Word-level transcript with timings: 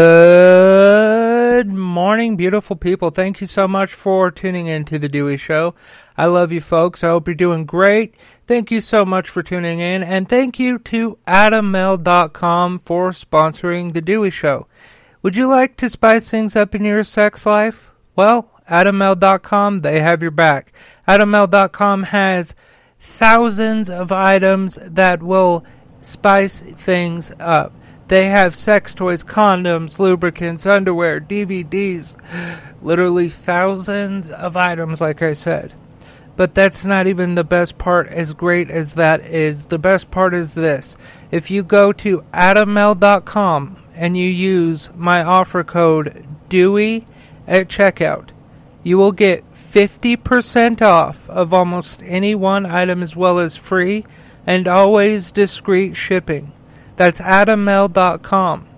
Good 0.00 1.68
morning, 1.68 2.38
beautiful 2.38 2.74
people. 2.74 3.10
Thank 3.10 3.42
you 3.42 3.46
so 3.46 3.68
much 3.68 3.92
for 3.92 4.30
tuning 4.30 4.66
in 4.66 4.86
to 4.86 4.98
The 4.98 5.10
Dewey 5.10 5.36
Show. 5.36 5.74
I 6.16 6.24
love 6.24 6.52
you 6.52 6.62
folks. 6.62 7.04
I 7.04 7.08
hope 7.08 7.28
you're 7.28 7.34
doing 7.34 7.66
great. 7.66 8.14
Thank 8.46 8.70
you 8.70 8.80
so 8.80 9.04
much 9.04 9.28
for 9.28 9.42
tuning 9.42 9.78
in. 9.78 10.02
And 10.02 10.26
thank 10.26 10.58
you 10.58 10.78
to 10.78 11.18
AdamMale.com 11.28 12.78
for 12.78 13.10
sponsoring 13.10 13.92
The 13.92 14.00
Dewey 14.00 14.30
Show. 14.30 14.66
Would 15.20 15.36
you 15.36 15.50
like 15.50 15.76
to 15.76 15.90
spice 15.90 16.30
things 16.30 16.56
up 16.56 16.74
in 16.74 16.82
your 16.82 17.04
sex 17.04 17.44
life? 17.44 17.92
Well, 18.16 18.50
AdamMale.com, 18.70 19.82
they 19.82 20.00
have 20.00 20.22
your 20.22 20.30
back. 20.30 20.72
AdamMale.com 21.06 22.04
has 22.04 22.54
thousands 22.98 23.90
of 23.90 24.12
items 24.12 24.78
that 24.80 25.22
will 25.22 25.62
spice 26.00 26.60
things 26.60 27.32
up. 27.38 27.74
They 28.10 28.26
have 28.26 28.56
sex 28.56 28.92
toys, 28.92 29.22
condoms, 29.22 30.00
lubricants, 30.00 30.66
underwear, 30.66 31.20
DVDs, 31.20 32.16
literally 32.82 33.28
thousands 33.28 34.30
of 34.30 34.56
items, 34.56 35.00
like 35.00 35.22
I 35.22 35.32
said. 35.32 35.72
But 36.34 36.52
that's 36.52 36.84
not 36.84 37.06
even 37.06 37.36
the 37.36 37.44
best 37.44 37.78
part, 37.78 38.08
as 38.08 38.34
great 38.34 38.68
as 38.68 38.94
that 38.94 39.20
is. 39.20 39.66
The 39.66 39.78
best 39.78 40.10
part 40.10 40.34
is 40.34 40.56
this 40.56 40.96
if 41.30 41.52
you 41.52 41.62
go 41.62 41.92
to 41.92 42.24
adammale.com 42.34 43.80
and 43.94 44.16
you 44.16 44.28
use 44.28 44.90
my 44.96 45.22
offer 45.22 45.62
code 45.62 46.26
DEWEY 46.48 47.06
at 47.46 47.68
checkout, 47.68 48.30
you 48.82 48.98
will 48.98 49.12
get 49.12 49.44
50% 49.54 50.82
off 50.82 51.30
of 51.30 51.54
almost 51.54 52.02
any 52.04 52.34
one 52.34 52.66
item 52.66 53.04
as 53.04 53.14
well 53.14 53.38
as 53.38 53.56
free 53.56 54.04
and 54.48 54.66
always 54.66 55.30
discreet 55.30 55.94
shipping. 55.94 56.50
That's 57.00 57.22
adammale.com. 57.22 58.68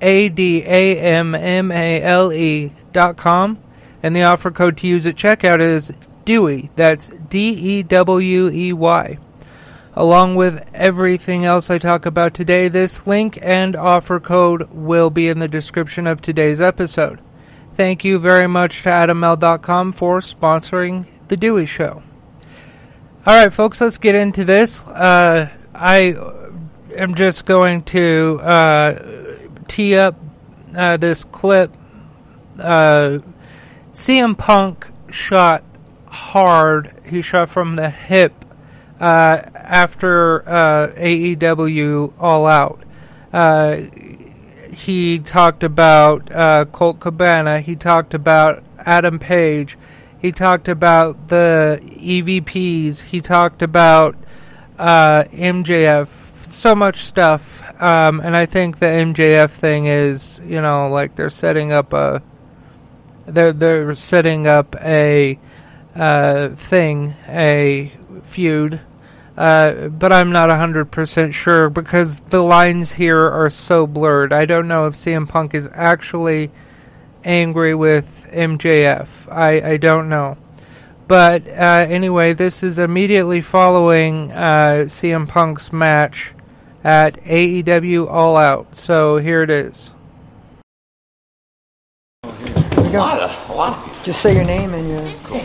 A 0.00 0.28
D 0.28 0.64
A 0.66 0.98
M 0.98 1.36
M 1.36 1.70
A 1.70 2.02
L 2.02 2.32
E 2.32 2.72
dot 2.92 3.16
com. 3.16 3.60
And 4.02 4.16
the 4.16 4.24
offer 4.24 4.50
code 4.50 4.76
to 4.78 4.88
use 4.88 5.06
at 5.06 5.14
checkout 5.14 5.60
is 5.60 5.92
DEWEY. 6.24 6.70
That's 6.74 7.10
D 7.10 7.50
E 7.50 7.82
W 7.84 8.48
E 8.48 8.72
Y. 8.72 9.18
Along 9.94 10.34
with 10.34 10.68
everything 10.74 11.44
else 11.44 11.70
I 11.70 11.78
talk 11.78 12.06
about 12.06 12.34
today, 12.34 12.66
this 12.66 13.06
link 13.06 13.38
and 13.40 13.76
offer 13.76 14.18
code 14.18 14.68
will 14.72 15.10
be 15.10 15.28
in 15.28 15.38
the 15.38 15.46
description 15.46 16.08
of 16.08 16.20
today's 16.20 16.60
episode. 16.60 17.20
Thank 17.74 18.02
you 18.02 18.18
very 18.18 18.48
much 18.48 18.82
to 18.82 18.88
adammale.com 18.88 19.92
for 19.92 20.18
sponsoring 20.18 21.06
The 21.28 21.36
Dewey 21.36 21.66
Show. 21.66 22.02
Alright, 23.24 23.54
folks, 23.54 23.80
let's 23.80 23.96
get 23.96 24.16
into 24.16 24.44
this. 24.44 24.88
Uh, 24.88 25.50
I 25.72 26.39
am 26.96 27.14
just 27.14 27.44
going 27.44 27.82
to 27.84 28.40
uh, 28.42 29.38
tee 29.68 29.96
up 29.96 30.16
uh, 30.74 30.96
this 30.96 31.24
clip. 31.24 31.74
Uh, 32.58 33.18
CM 33.92 34.36
Punk 34.36 34.88
shot 35.10 35.64
hard. 36.06 36.94
He 37.06 37.22
shot 37.22 37.48
from 37.48 37.76
the 37.76 37.90
hip 37.90 38.44
uh, 39.00 39.42
after 39.54 40.48
uh, 40.48 40.88
AEW 40.96 42.12
All 42.18 42.46
Out. 42.46 42.82
Uh, 43.32 43.76
he 44.72 45.18
talked 45.18 45.62
about 45.62 46.30
uh, 46.32 46.64
Colt 46.66 47.00
Cabana. 47.00 47.60
He 47.60 47.76
talked 47.76 48.14
about 48.14 48.62
Adam 48.78 49.18
Page. 49.18 49.76
He 50.20 50.32
talked 50.32 50.68
about 50.68 51.28
the 51.28 51.80
EVPs. 51.82 53.04
He 53.04 53.20
talked 53.20 53.62
about 53.62 54.16
MJF 54.78 56.19
so 56.52 56.74
much 56.74 56.98
stuff, 56.98 57.62
um, 57.80 58.20
and 58.20 58.36
I 58.36 58.46
think 58.46 58.78
the 58.78 58.86
MJF 58.86 59.50
thing 59.50 59.86
is, 59.86 60.40
you 60.44 60.60
know, 60.60 60.88
like 60.88 61.14
they're 61.14 61.30
setting 61.30 61.72
up 61.72 61.92
a, 61.92 62.22
they're 63.26 63.52
they're 63.52 63.94
setting 63.94 64.46
up 64.46 64.74
a 64.80 65.38
uh, 65.94 66.48
thing, 66.50 67.14
a 67.28 67.92
feud, 68.22 68.80
uh, 69.36 69.88
but 69.88 70.12
I'm 70.12 70.32
not 70.32 70.50
hundred 70.50 70.90
percent 70.90 71.34
sure 71.34 71.70
because 71.70 72.20
the 72.20 72.42
lines 72.42 72.92
here 72.94 73.26
are 73.26 73.50
so 73.50 73.86
blurred. 73.86 74.32
I 74.32 74.44
don't 74.44 74.68
know 74.68 74.86
if 74.86 74.94
CM 74.94 75.28
Punk 75.28 75.54
is 75.54 75.68
actually 75.72 76.50
angry 77.24 77.74
with 77.74 78.28
MJF. 78.32 79.32
I 79.32 79.72
I 79.72 79.76
don't 79.76 80.08
know. 80.08 80.36
But 81.08 81.48
uh, 81.48 81.86
anyway, 81.88 82.34
this 82.34 82.62
is 82.62 82.78
immediately 82.78 83.40
following 83.40 84.30
uh, 84.30 84.84
CM 84.86 85.26
Punk's 85.26 85.72
match 85.72 86.34
at 86.84 87.22
AEW 87.24 88.08
All 88.10 88.36
Out. 88.36 88.76
So 88.76 89.18
here 89.18 89.42
it 89.42 89.50
is. 89.50 89.90
A 92.24 92.28
lot 92.92 93.20
of, 93.20 93.50
a 93.50 93.52
lot. 93.54 93.88
Just 94.04 94.20
say 94.20 94.34
your 94.34 94.44
name 94.44 94.74
and 94.74 94.88
your. 94.88 95.14
Cool. 95.24 95.40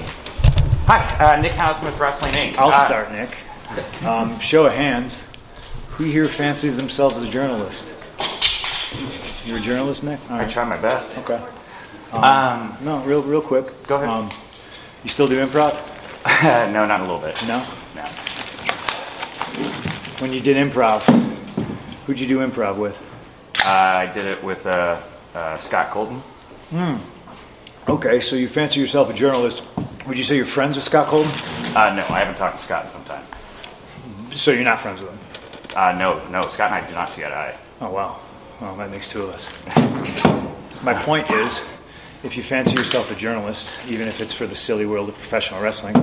Hi, 0.88 1.34
uh, 1.36 1.42
Nick 1.42 1.52
Hausmith 1.54 1.98
Wrestling 2.00 2.34
Inc. 2.34 2.58
I'll 2.58 2.70
Uh, 2.70 2.86
start, 2.86 3.12
Nick. 3.12 3.38
Um, 4.06 4.40
show 4.40 4.66
of 4.66 4.74
hands. 4.74 5.26
Who 5.92 6.04
here 6.06 6.28
fancies 6.28 6.78
themselves 6.78 7.16
as 7.18 7.24
a 7.24 7.30
journalist? 7.30 7.92
You're 9.46 9.58
a 9.58 9.62
journalist, 9.62 10.04
Nick? 10.04 10.20
All 10.30 10.38
I 10.40 10.46
try 10.46 10.64
my 10.64 10.78
best. 10.78 11.18
Okay. 11.20 11.40
Um, 12.12 12.78
No, 12.82 13.00
real, 13.04 13.22
real 13.22 13.42
quick. 13.42 13.84
Go 13.88 13.96
ahead. 13.96 14.10
Um, 14.10 14.30
you 15.04 15.10
still 15.10 15.28
do 15.28 15.40
improv? 15.46 15.74
no, 16.74 16.86
not 16.86 17.00
a 17.00 17.04
little 17.04 17.20
bit. 17.20 17.42
No. 17.48 17.60
No. 17.96 18.04
When 20.20 20.34
you 20.34 20.42
did 20.42 20.56
improv, 20.58 21.02
who'd 22.06 22.20
you 22.20 22.28
do 22.28 22.40
improv 22.40 22.78
with? 22.78 22.98
Uh, 23.66 23.70
I 23.70 24.06
did 24.14 24.26
it 24.26 24.44
with 24.44 24.66
uh, 24.68 25.02
uh, 25.34 25.58
Scott 25.58 25.90
Colton. 25.90 26.20
Hmm. 26.70 26.98
Okay, 27.90 28.20
so 28.20 28.36
you 28.36 28.48
fancy 28.48 28.80
yourself 28.80 29.10
a 29.10 29.14
journalist. 29.14 29.64
Would 30.08 30.18
you 30.18 30.24
say 30.24 30.36
you're 30.36 30.46
friends 30.46 30.76
with 30.76 30.86
Scott 30.86 31.08
Colton? 31.08 31.32
Uh, 31.76 31.94
no, 31.96 32.04
I 32.14 32.20
haven't 32.20 32.38
talked 32.38 32.60
to 32.60 32.64
Scott 32.64 32.86
in 32.86 32.92
some 32.92 33.04
time. 33.06 33.26
So 34.36 34.52
you're 34.52 34.64
not 34.64 34.80
friends 34.80 35.02
with 35.02 35.10
him? 35.10 35.20
Uh, 35.76 35.92
no, 35.94 36.26
no, 36.30 36.42
Scott 36.44 36.72
and 36.72 36.84
I 36.84 36.88
do 36.88 36.94
not 36.94 37.10
see 37.10 37.24
eye 37.24 37.30
to 37.30 37.36
eye. 37.36 37.58
Oh, 37.82 37.90
wow. 37.92 38.20
Well, 38.62 38.76
that 38.78 38.92
makes 38.92 39.10
two 39.10 39.24
of 39.24 39.30
us. 39.30 40.84
My 40.84 40.94
point 40.94 41.30
is, 41.32 41.64
if 42.24 42.38
you 42.38 42.44
fancy 42.44 42.76
yourself 42.76 43.12
a 43.12 43.16
journalist, 43.16 43.72
even 43.88 44.08
if 44.08 44.22
it's 44.22 44.34
for 44.34 44.48
the 44.48 44.56
silly 44.56 44.86
world 44.86 45.10
of 45.10 45.16
professional 45.16 45.62
wrestling, 45.62 45.96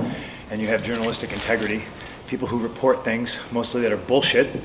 and 0.51 0.61
you 0.61 0.67
have 0.67 0.83
journalistic 0.83 1.31
integrity, 1.31 1.83
people 2.27 2.47
who 2.47 2.59
report 2.59 3.03
things, 3.03 3.39
mostly 3.51 3.81
that 3.81 3.91
are 3.91 3.97
bullshit 3.97 4.61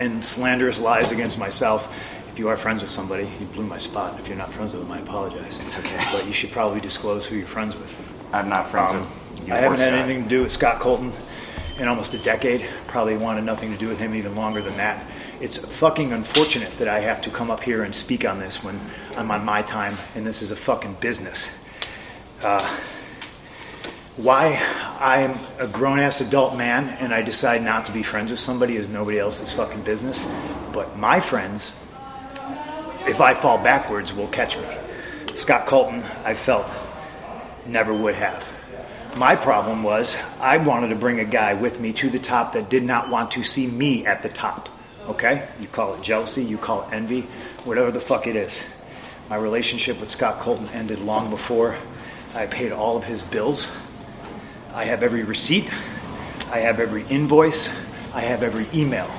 and 0.00 0.24
slanderous 0.24 0.78
lies 0.78 1.10
against 1.12 1.38
myself, 1.38 1.92
if 2.32 2.38
you 2.38 2.48
are 2.48 2.56
friends 2.56 2.80
with 2.82 2.90
somebody, 2.90 3.28
you 3.38 3.46
blew 3.46 3.64
my 3.66 3.78
spot. 3.78 4.18
If 4.18 4.26
you're 4.28 4.36
not 4.36 4.52
friends 4.52 4.72
with 4.72 4.82
them, 4.82 4.90
I 4.90 4.98
apologize. 4.98 5.58
It's 5.64 5.76
okay. 5.78 6.04
But 6.10 6.26
you 6.26 6.32
should 6.32 6.50
probably 6.50 6.80
disclose 6.80 7.26
who 7.26 7.36
you're 7.36 7.46
friends 7.46 7.76
with. 7.76 8.00
I'm 8.32 8.48
not 8.48 8.70
friends 8.70 8.92
Um, 8.92 9.00
with 9.00 9.48
you. 9.48 9.54
I 9.54 9.58
haven't 9.58 9.78
had 9.78 9.94
anything 9.94 10.24
to 10.24 10.28
do 10.28 10.42
with 10.42 10.52
Scott 10.52 10.80
Colton 10.80 11.12
in 11.78 11.86
almost 11.88 12.14
a 12.14 12.18
decade. 12.18 12.64
Probably 12.86 13.16
wanted 13.16 13.44
nothing 13.44 13.72
to 13.72 13.78
do 13.78 13.88
with 13.88 13.98
him 13.98 14.14
even 14.14 14.36
longer 14.36 14.62
than 14.62 14.76
that. 14.76 15.04
It's 15.40 15.58
fucking 15.58 16.12
unfortunate 16.12 16.76
that 16.78 16.88
I 16.88 17.00
have 17.00 17.20
to 17.22 17.30
come 17.30 17.50
up 17.50 17.62
here 17.62 17.82
and 17.84 17.94
speak 17.94 18.24
on 18.24 18.38
this 18.38 18.62
when 18.62 18.78
I'm 19.16 19.30
on 19.30 19.44
my 19.44 19.62
time 19.62 19.96
and 20.14 20.26
this 20.26 20.40
is 20.42 20.50
a 20.50 20.56
fucking 20.56 20.98
business. 21.00 21.50
Uh, 22.42 22.78
why 24.16 24.60
I'm 24.98 25.38
a 25.58 25.66
grown 25.66 25.98
ass 25.98 26.20
adult 26.20 26.56
man 26.56 26.88
and 27.00 27.14
I 27.14 27.22
decide 27.22 27.62
not 27.62 27.84
to 27.86 27.92
be 27.92 28.02
friends 28.02 28.30
with 28.30 28.40
somebody 28.40 28.76
is 28.76 28.88
nobody 28.88 29.18
else's 29.18 29.52
fucking 29.52 29.82
business. 29.82 30.26
But 30.72 30.96
my 30.98 31.20
friends, 31.20 31.72
if 33.06 33.20
I 33.20 33.34
fall 33.34 33.58
backwards, 33.58 34.12
will 34.12 34.28
catch 34.28 34.56
me. 34.58 34.64
Scott 35.34 35.66
Colton, 35.66 36.02
I 36.24 36.34
felt, 36.34 36.66
never 37.66 37.94
would 37.94 38.14
have. 38.16 38.52
My 39.16 39.36
problem 39.36 39.82
was 39.82 40.18
I 40.38 40.58
wanted 40.58 40.88
to 40.88 40.96
bring 40.96 41.20
a 41.20 41.24
guy 41.24 41.54
with 41.54 41.80
me 41.80 41.92
to 41.94 42.10
the 42.10 42.18
top 42.18 42.52
that 42.52 42.68
did 42.68 42.84
not 42.84 43.08
want 43.08 43.32
to 43.32 43.42
see 43.42 43.66
me 43.66 44.06
at 44.06 44.22
the 44.22 44.28
top. 44.28 44.68
Okay? 45.08 45.48
You 45.60 45.66
call 45.66 45.94
it 45.94 46.02
jealousy, 46.02 46.44
you 46.44 46.58
call 46.58 46.82
it 46.82 46.92
envy, 46.92 47.22
whatever 47.64 47.90
the 47.90 48.00
fuck 48.00 48.26
it 48.26 48.36
is. 48.36 48.62
My 49.28 49.36
relationship 49.36 50.00
with 50.00 50.10
Scott 50.10 50.40
Colton 50.40 50.68
ended 50.68 50.98
long 51.00 51.30
before 51.30 51.76
I 52.34 52.46
paid 52.46 52.72
all 52.72 52.96
of 52.96 53.04
his 53.04 53.22
bills. 53.22 53.68
I 54.74 54.84
have 54.84 55.02
every 55.02 55.24
receipt, 55.24 55.70
I 56.52 56.58
have 56.58 56.78
every 56.78 57.04
invoice, 57.08 57.74
I 58.14 58.20
have 58.20 58.42
every 58.42 58.66
email. 58.78 59.10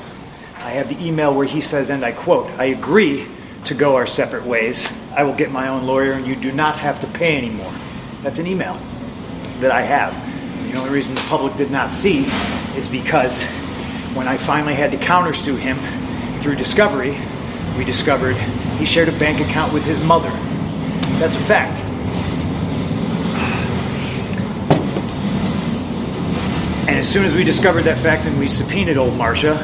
I 0.56 0.71
have 0.71 0.89
the 0.89 1.06
email 1.06 1.33
where 1.33 1.45
he 1.45 1.59
says, 1.59 1.89
and 1.89 2.06
I 2.06 2.13
quote, 2.13 2.48
I 2.59 2.65
agree 2.65 3.27
to 3.65 3.74
go 3.74 3.95
our 3.95 4.06
separate 4.06 4.45
ways. 4.45 4.88
I 5.15 5.24
will 5.24 5.33
get 5.33 5.51
my 5.51 5.68
own 5.68 5.86
lawyer 5.86 6.13
and 6.13 6.25
you 6.25 6.36
do 6.36 6.51
not 6.51 6.77
have 6.77 7.00
to 7.01 7.07
pay 7.07 7.38
anymore. 7.38 7.74
That's 8.21 8.39
an 8.39 8.48
email 8.48 8.80
that 9.59 9.71
I 9.71 9.81
have. 9.81 10.13
The 10.71 10.80
only 10.80 10.92
reason 10.92 11.15
the 11.15 11.21
public 11.21 11.56
did 11.57 11.69
not 11.69 11.92
see 11.92 12.25
is 12.77 12.88
because 12.88 13.44
when 14.13 14.27
I 14.27 14.38
finally 14.38 14.74
had 14.74 14.92
to 14.92 14.98
countersue 14.98 15.57
him 15.57 15.77
through 16.42 16.56
discovery, 16.56 17.18
we 17.77 17.83
discovered 17.83 18.36
he 18.77 18.86
shared 18.86 19.09
a 19.09 19.19
bank 19.19 19.42
account 19.42 19.74
with 19.74 19.83
his 19.83 20.00
mother. 20.01 20.30
That's 21.19 21.36
a 21.36 21.42
fact. 21.42 21.90
As 27.01 27.09
soon 27.09 27.25
as 27.25 27.33
we 27.33 27.44
discovered 27.44 27.81
that 27.86 27.98
fact 27.98 28.27
and 28.27 28.38
we 28.38 28.48
subpoenaed 28.48 28.95
old 28.95 29.15
Marcia, 29.15 29.57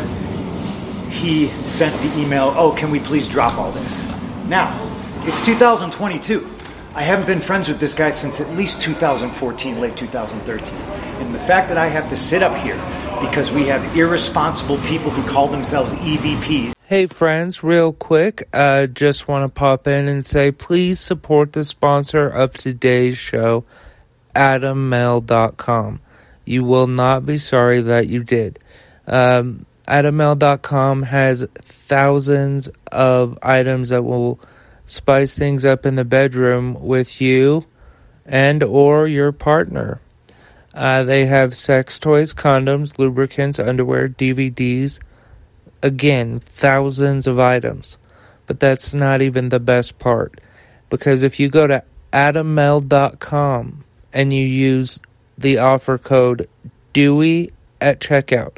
he 1.11 1.49
sent 1.69 1.95
the 2.01 2.19
email, 2.19 2.51
oh, 2.57 2.71
can 2.71 2.89
we 2.89 2.99
please 2.99 3.27
drop 3.27 3.59
all 3.59 3.71
this? 3.71 4.11
Now, 4.47 4.73
It's 5.21 5.39
2022. 5.41 6.49
I 6.95 7.03
haven't 7.03 7.27
been 7.27 7.39
friends 7.39 7.67
with 7.67 7.79
this 7.79 7.93
guy 7.93 8.09
since 8.09 8.41
at 8.41 8.49
least 8.57 8.81
2014, 8.81 9.79
late 9.79 9.95
2013. 9.95 10.75
And 10.75 11.35
the 11.35 11.39
fact 11.39 11.67
that 11.67 11.77
I 11.77 11.87
have 11.89 12.09
to 12.09 12.17
sit 12.17 12.41
up 12.41 12.57
here 12.57 12.73
because 13.21 13.51
we 13.51 13.67
have 13.67 13.95
irresponsible 13.95 14.79
people 14.79 15.11
who 15.11 15.21
call 15.29 15.47
themselves 15.47 15.93
EVPs 15.93 16.73
Hey 16.85 17.05
friends, 17.05 17.61
real 17.61 17.93
quick, 17.93 18.49
uh, 18.51 18.87
just 18.87 19.27
want 19.27 19.43
to 19.43 19.49
pop 19.49 19.85
in 19.85 20.07
and 20.07 20.25
say 20.25 20.51
please 20.51 20.99
support 20.99 21.53
the 21.53 21.63
sponsor 21.63 22.27
of 22.27 22.53
today's 22.53 23.15
show, 23.15 23.63
AdamMale.com. 24.35 25.99
You 26.47 26.63
will 26.63 26.87
not 26.87 27.25
be 27.25 27.37
sorry 27.37 27.81
that 27.81 28.07
you 28.07 28.23
did. 28.23 28.59
Um, 29.05 29.65
AdamMale.com 29.87 31.03
has 31.03 31.47
thousands 31.55 32.69
of 32.91 33.37
items 33.41 33.89
that 33.89 34.03
will 34.03 34.39
spice 34.85 35.37
things 35.37 35.65
up 35.65 35.85
in 35.85 35.95
the 35.95 36.05
bedroom 36.05 36.75
with 36.81 37.21
you 37.21 37.65
and 38.25 38.63
or 38.63 39.07
your 39.07 39.31
partner. 39.31 40.01
Uh, 40.73 41.03
they 41.03 41.25
have 41.25 41.55
sex 41.55 41.99
toys, 41.99 42.33
condoms, 42.33 42.99
lubricants, 42.99 43.59
underwear, 43.59 44.07
DVDs, 44.07 44.99
again, 45.81 46.39
thousands 46.39 47.25
of 47.27 47.39
items. 47.39 47.97
But 48.45 48.59
that's 48.59 48.93
not 48.93 49.21
even 49.21 49.49
the 49.49 49.59
best 49.59 49.97
part. 49.97 50.39
Because 50.89 51.23
if 51.23 51.39
you 51.39 51.49
go 51.49 51.67
to 51.67 51.83
adammale.com 52.13 53.83
and 54.13 54.33
you 54.33 54.45
use 54.45 55.01
the 55.37 55.57
offer 55.57 55.97
code 55.97 56.47
DEWEY 56.93 57.51
at 57.79 57.99
checkout, 57.99 58.57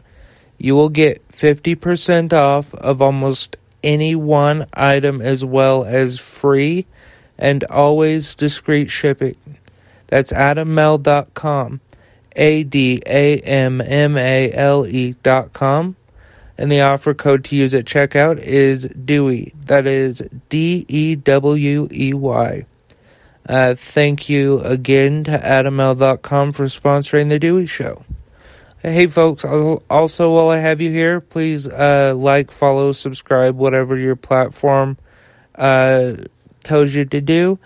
you 0.57 0.75
will 0.75 0.89
get 0.89 1.27
50% 1.29 2.33
off 2.33 2.73
of 2.75 3.01
almost 3.01 3.57
any 3.83 4.15
one 4.15 4.65
item 4.73 5.21
as 5.21 5.43
well 5.43 5.83
as 5.83 6.19
free 6.19 6.85
and 7.37 7.63
always 7.65 8.35
discreet 8.35 8.89
shipping. 8.89 9.37
That's 10.07 10.33
adammale.com. 10.33 11.81
A 12.35 12.63
D 12.63 13.01
A 13.05 13.37
M 13.39 13.81
M 13.81 14.17
A 14.17 14.51
L 14.53 14.85
E 14.85 15.15
dot 15.23 15.51
com 15.51 15.95
and 16.59 16.69
the 16.69 16.81
offer 16.81 17.13
code 17.13 17.45
to 17.45 17.55
use 17.55 17.73
at 17.73 17.85
checkout 17.85 18.37
is 18.37 18.83
Dewey. 18.87 19.53
That 19.65 19.87
is 19.87 20.21
D 20.49 20.85
E 20.89 21.15
W 21.15 21.87
E 21.89 22.13
Y. 22.13 22.65
Uh, 23.49 23.73
thank 23.73 24.29
you 24.29 24.59
again 24.59 25.23
to 25.23 25.31
AdamMale.com 25.31 26.51
for 26.53 26.65
sponsoring 26.65 27.29
the 27.29 27.39
Dewey 27.39 27.65
Show. 27.65 28.05
Hey, 28.83 29.07
folks, 29.07 29.43
also 29.43 30.33
while 30.35 30.49
I 30.49 30.59
have 30.59 30.79
you 30.81 30.91
here, 30.91 31.19
please 31.19 31.67
uh, 31.67 32.13
like, 32.15 32.51
follow, 32.51 32.91
subscribe, 32.93 33.57
whatever 33.57 33.97
your 33.97 34.15
platform 34.15 34.97
uh, 35.55 36.13
tells 36.63 36.93
you 36.93 37.05
to 37.05 37.19
do. 37.21 37.57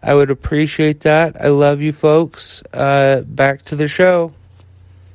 I 0.00 0.14
would 0.14 0.30
appreciate 0.30 1.00
that. 1.00 1.38
I 1.42 1.48
love 1.48 1.80
you, 1.80 1.92
folks. 1.92 2.62
Uh, 2.72 3.22
back 3.26 3.62
to 3.66 3.76
the 3.76 3.88
show. 3.88 4.32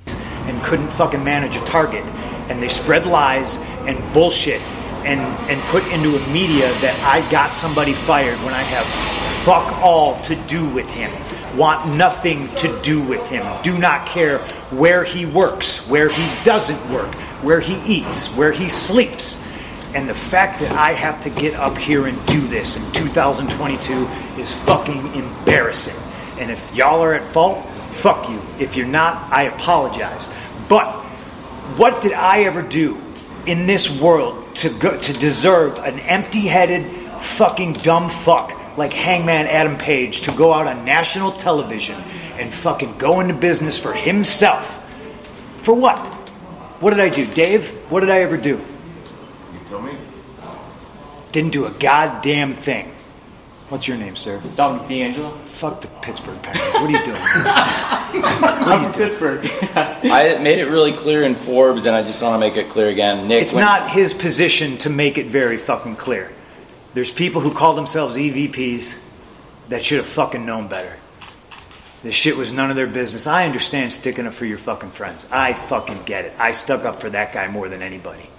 and 0.06 0.62
couldn't 0.64 0.90
fucking 0.90 1.24
manage 1.24 1.56
a 1.56 1.64
target. 1.66 2.04
And 2.50 2.62
they 2.62 2.68
spread 2.68 3.06
lies 3.06 3.60
and 3.88 4.14
bullshit 4.14 4.62
and, 5.06 5.22
and 5.50 5.62
put 5.70 5.88
into 5.88 6.18
a 6.18 6.28
media 6.28 6.68
that 6.82 7.00
I 7.00 7.30
got 7.32 7.56
somebody 7.56 7.94
fired 7.94 8.38
when 8.44 8.54
I 8.54 8.62
have 8.62 9.27
fuck 9.48 9.72
all 9.78 10.22
to 10.24 10.36
do 10.44 10.68
with 10.68 10.90
him. 10.90 11.10
Want 11.58 11.96
nothing 11.96 12.54
to 12.56 12.82
do 12.82 13.02
with 13.02 13.26
him. 13.30 13.46
Do 13.64 13.78
not 13.78 14.06
care 14.06 14.40
where 14.72 15.06
he 15.06 15.26
works, 15.26 15.88
where 15.88 16.10
he 16.10 16.44
doesn't 16.44 16.92
work, 16.92 17.16
where 17.42 17.62
he 17.62 17.82
eats, 17.86 18.28
where 18.36 18.52
he 18.52 18.68
sleeps. 18.68 19.40
And 19.96 20.10
the 20.10 20.14
fact 20.14 20.60
that 20.60 20.74
I 20.74 20.92
have 20.92 21.22
to 21.22 21.30
get 21.30 21.54
up 21.54 21.78
here 21.78 22.08
and 22.08 22.26
do 22.26 22.46
this 22.46 22.76
in 22.76 22.92
2022 22.92 23.94
is 24.38 24.54
fucking 24.66 25.14
embarrassing. 25.16 25.96
And 26.40 26.52
if 26.52 26.76
y'all 26.76 27.02
are 27.02 27.14
at 27.14 27.24
fault, 27.32 27.66
fuck 27.92 28.30
you. 28.30 28.42
If 28.60 28.76
you're 28.76 28.86
not, 28.86 29.32
I 29.32 29.44
apologize. 29.44 30.30
But 30.68 30.92
what 31.78 32.02
did 32.02 32.12
I 32.12 32.42
ever 32.42 32.62
do 32.62 33.02
in 33.46 33.66
this 33.66 33.90
world 33.90 34.58
to 34.58 34.78
go, 34.78 34.98
to 34.98 35.14
deserve 35.14 35.78
an 35.78 36.00
empty-headed 36.00 37.22
fucking 37.22 37.72
dumb 37.76 38.10
fuck 38.10 38.67
like 38.78 38.94
Hangman 38.94 39.48
Adam 39.48 39.78
Page 39.78 40.22
to 40.22 40.32
go 40.32 40.54
out 40.54 40.68
on 40.68 40.86
national 40.86 41.34
television 41.34 42.00
and 42.38 42.54
fucking 42.54 42.98
go 42.98 43.20
into 43.20 43.34
business 43.34 43.78
for 43.80 43.92
himself? 43.94 44.80
For 45.60 45.74
what? 45.74 45.98
What 46.80 46.92
did 46.92 47.00
I 47.00 47.10
do, 47.10 47.26
Dave? 47.26 47.72
What 47.92 48.02
did 48.02 48.10
I 48.12 48.20
ever 48.22 48.38
do? 48.38 48.52
You 48.52 49.60
tell 49.70 49.82
me. 49.82 49.92
Didn't 51.32 51.52
do 51.52 51.66
a 51.66 51.72
goddamn 51.72 52.54
thing. 52.54 52.94
What's 53.70 53.86
your 53.86 53.98
name, 53.98 54.16
sir? 54.16 54.40
Dominic 54.56 54.88
D'Angelo. 54.88 55.38
Fuck 55.46 55.82
the 55.82 55.88
Pittsburgh 56.02 56.42
Penguins. 56.42 56.74
What 56.76 56.84
are 56.84 56.90
you 56.92 57.04
doing? 57.04 57.18
I'm 57.22 58.84
you 58.84 58.94
doing? 58.94 59.10
Pittsburgh. 59.10 59.46
I 59.76 60.38
made 60.38 60.60
it 60.60 60.70
really 60.70 60.94
clear 60.94 61.24
in 61.24 61.36
Forbes, 61.36 61.86
and 61.86 61.94
I 61.94 62.02
just 62.02 62.22
want 62.22 62.36
to 62.36 62.40
make 62.40 62.56
it 62.56 62.70
clear 62.70 62.88
again. 62.88 63.28
Nick, 63.28 63.42
It's 63.42 63.54
when- 63.54 63.66
not 63.66 63.90
his 63.90 64.14
position 64.14 64.78
to 64.80 64.90
make 64.90 65.18
it 65.18 65.26
very 65.26 65.58
fucking 65.58 65.98
clear. 65.98 66.32
There's 66.94 67.12
people 67.12 67.42
who 67.42 67.54
call 67.54 67.76
themselves 67.76 68.18
EVPs 68.18 68.98
that 69.70 69.84
should 69.84 69.98
have 69.98 70.08
fucking 70.08 70.46
known 70.46 70.68
better. 70.68 70.94
This 72.04 72.16
shit 72.16 72.38
was 72.38 72.54
none 72.54 72.70
of 72.70 72.76
their 72.76 72.88
business. 72.88 73.28
I 73.28 73.46
understand 73.46 73.92
sticking 73.92 74.28
up 74.28 74.34
for 74.34 74.46
your 74.46 74.58
fucking 74.58 74.92
friends. 74.92 75.26
I 75.32 75.54
fucking 75.54 76.04
get 76.04 76.26
it. 76.26 76.34
I 76.38 76.52
stuck 76.52 76.86
up 76.86 77.02
for 77.02 77.10
that 77.10 77.34
guy 77.34 77.48
more 77.48 77.70
than 77.70 77.82
anybody. 77.82 78.30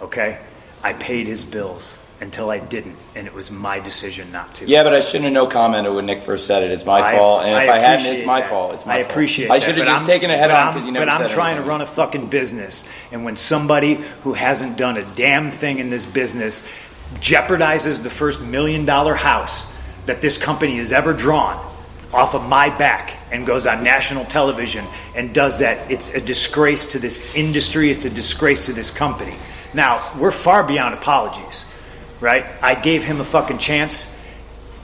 Okay? 0.00 0.38
I 0.82 0.92
paid 0.92 1.26
his 1.26 1.42
bills 1.44 1.98
until 2.20 2.48
I 2.50 2.58
didn't, 2.60 2.96
and 3.14 3.26
it 3.26 3.34
was 3.34 3.50
my 3.50 3.78
decision 3.78 4.32
not 4.32 4.54
to. 4.54 4.66
Yeah, 4.66 4.82
but 4.84 4.94
I 4.94 5.00
shouldn't 5.00 5.24
have 5.24 5.32
no 5.34 5.46
commented 5.46 5.92
when 5.92 6.06
Nick 6.06 6.22
first 6.22 6.46
said 6.46 6.62
it. 6.62 6.70
It's 6.70 6.84
my 6.84 7.00
I- 7.00 7.16
fault, 7.16 7.42
and 7.44 7.50
if 7.62 7.70
I, 7.70 7.78
hadn't, 7.78 8.06
it's 8.06 8.24
my 8.24 8.40
that. 8.40 8.48
fault. 8.48 8.74
It's 8.74 8.86
my 8.86 8.94
I 8.96 9.02
fault. 9.02 9.10
appreciate 9.12 9.50
I 9.50 9.58
should 9.58 9.76
have 9.76 9.86
just 9.86 9.98
I'm- 9.98 10.06
taken 10.06 10.30
it 10.30 10.38
head 10.38 10.50
on 10.50 10.72
because 10.72 10.86
you 10.86 10.92
never 10.92 11.04
But 11.06 11.12
I'm 11.12 11.28
trying 11.28 11.56
to 11.56 11.62
run 11.62 11.82
a 11.82 11.86
fucking 11.86 12.28
business, 12.28 12.84
and 13.12 13.24
when 13.24 13.36
somebody 13.36 13.94
who 14.22 14.32
hasn't 14.32 14.76
done 14.78 14.96
a 14.96 15.04
damn 15.14 15.50
thing 15.50 15.78
in 15.78 15.90
this 15.90 16.06
business 16.06 16.62
jeopardizes 17.14 18.02
the 18.02 18.10
first 18.10 18.40
million 18.40 18.84
dollar 18.84 19.14
house 19.14 19.70
that 20.06 20.20
this 20.20 20.38
company 20.38 20.76
has 20.78 20.92
ever 20.92 21.12
drawn 21.12 21.54
off 22.12 22.34
of 22.34 22.42
my 22.44 22.70
back 22.70 23.14
and 23.32 23.46
goes 23.46 23.66
on 23.66 23.82
national 23.82 24.24
television 24.26 24.84
and 25.14 25.34
does 25.34 25.58
that, 25.58 25.90
it's 25.90 26.08
a 26.10 26.20
disgrace 26.20 26.86
to 26.86 26.98
this 26.98 27.34
industry. 27.34 27.90
It's 27.90 28.04
a 28.04 28.10
disgrace 28.10 28.66
to 28.66 28.72
this 28.72 28.90
company. 28.90 29.36
Now 29.74 30.12
we're 30.18 30.30
far 30.30 30.62
beyond 30.62 30.94
apologies, 30.94 31.66
right? 32.20 32.46
I 32.62 32.74
gave 32.74 33.04
him 33.04 33.20
a 33.20 33.24
fucking 33.24 33.58
chance 33.58 34.12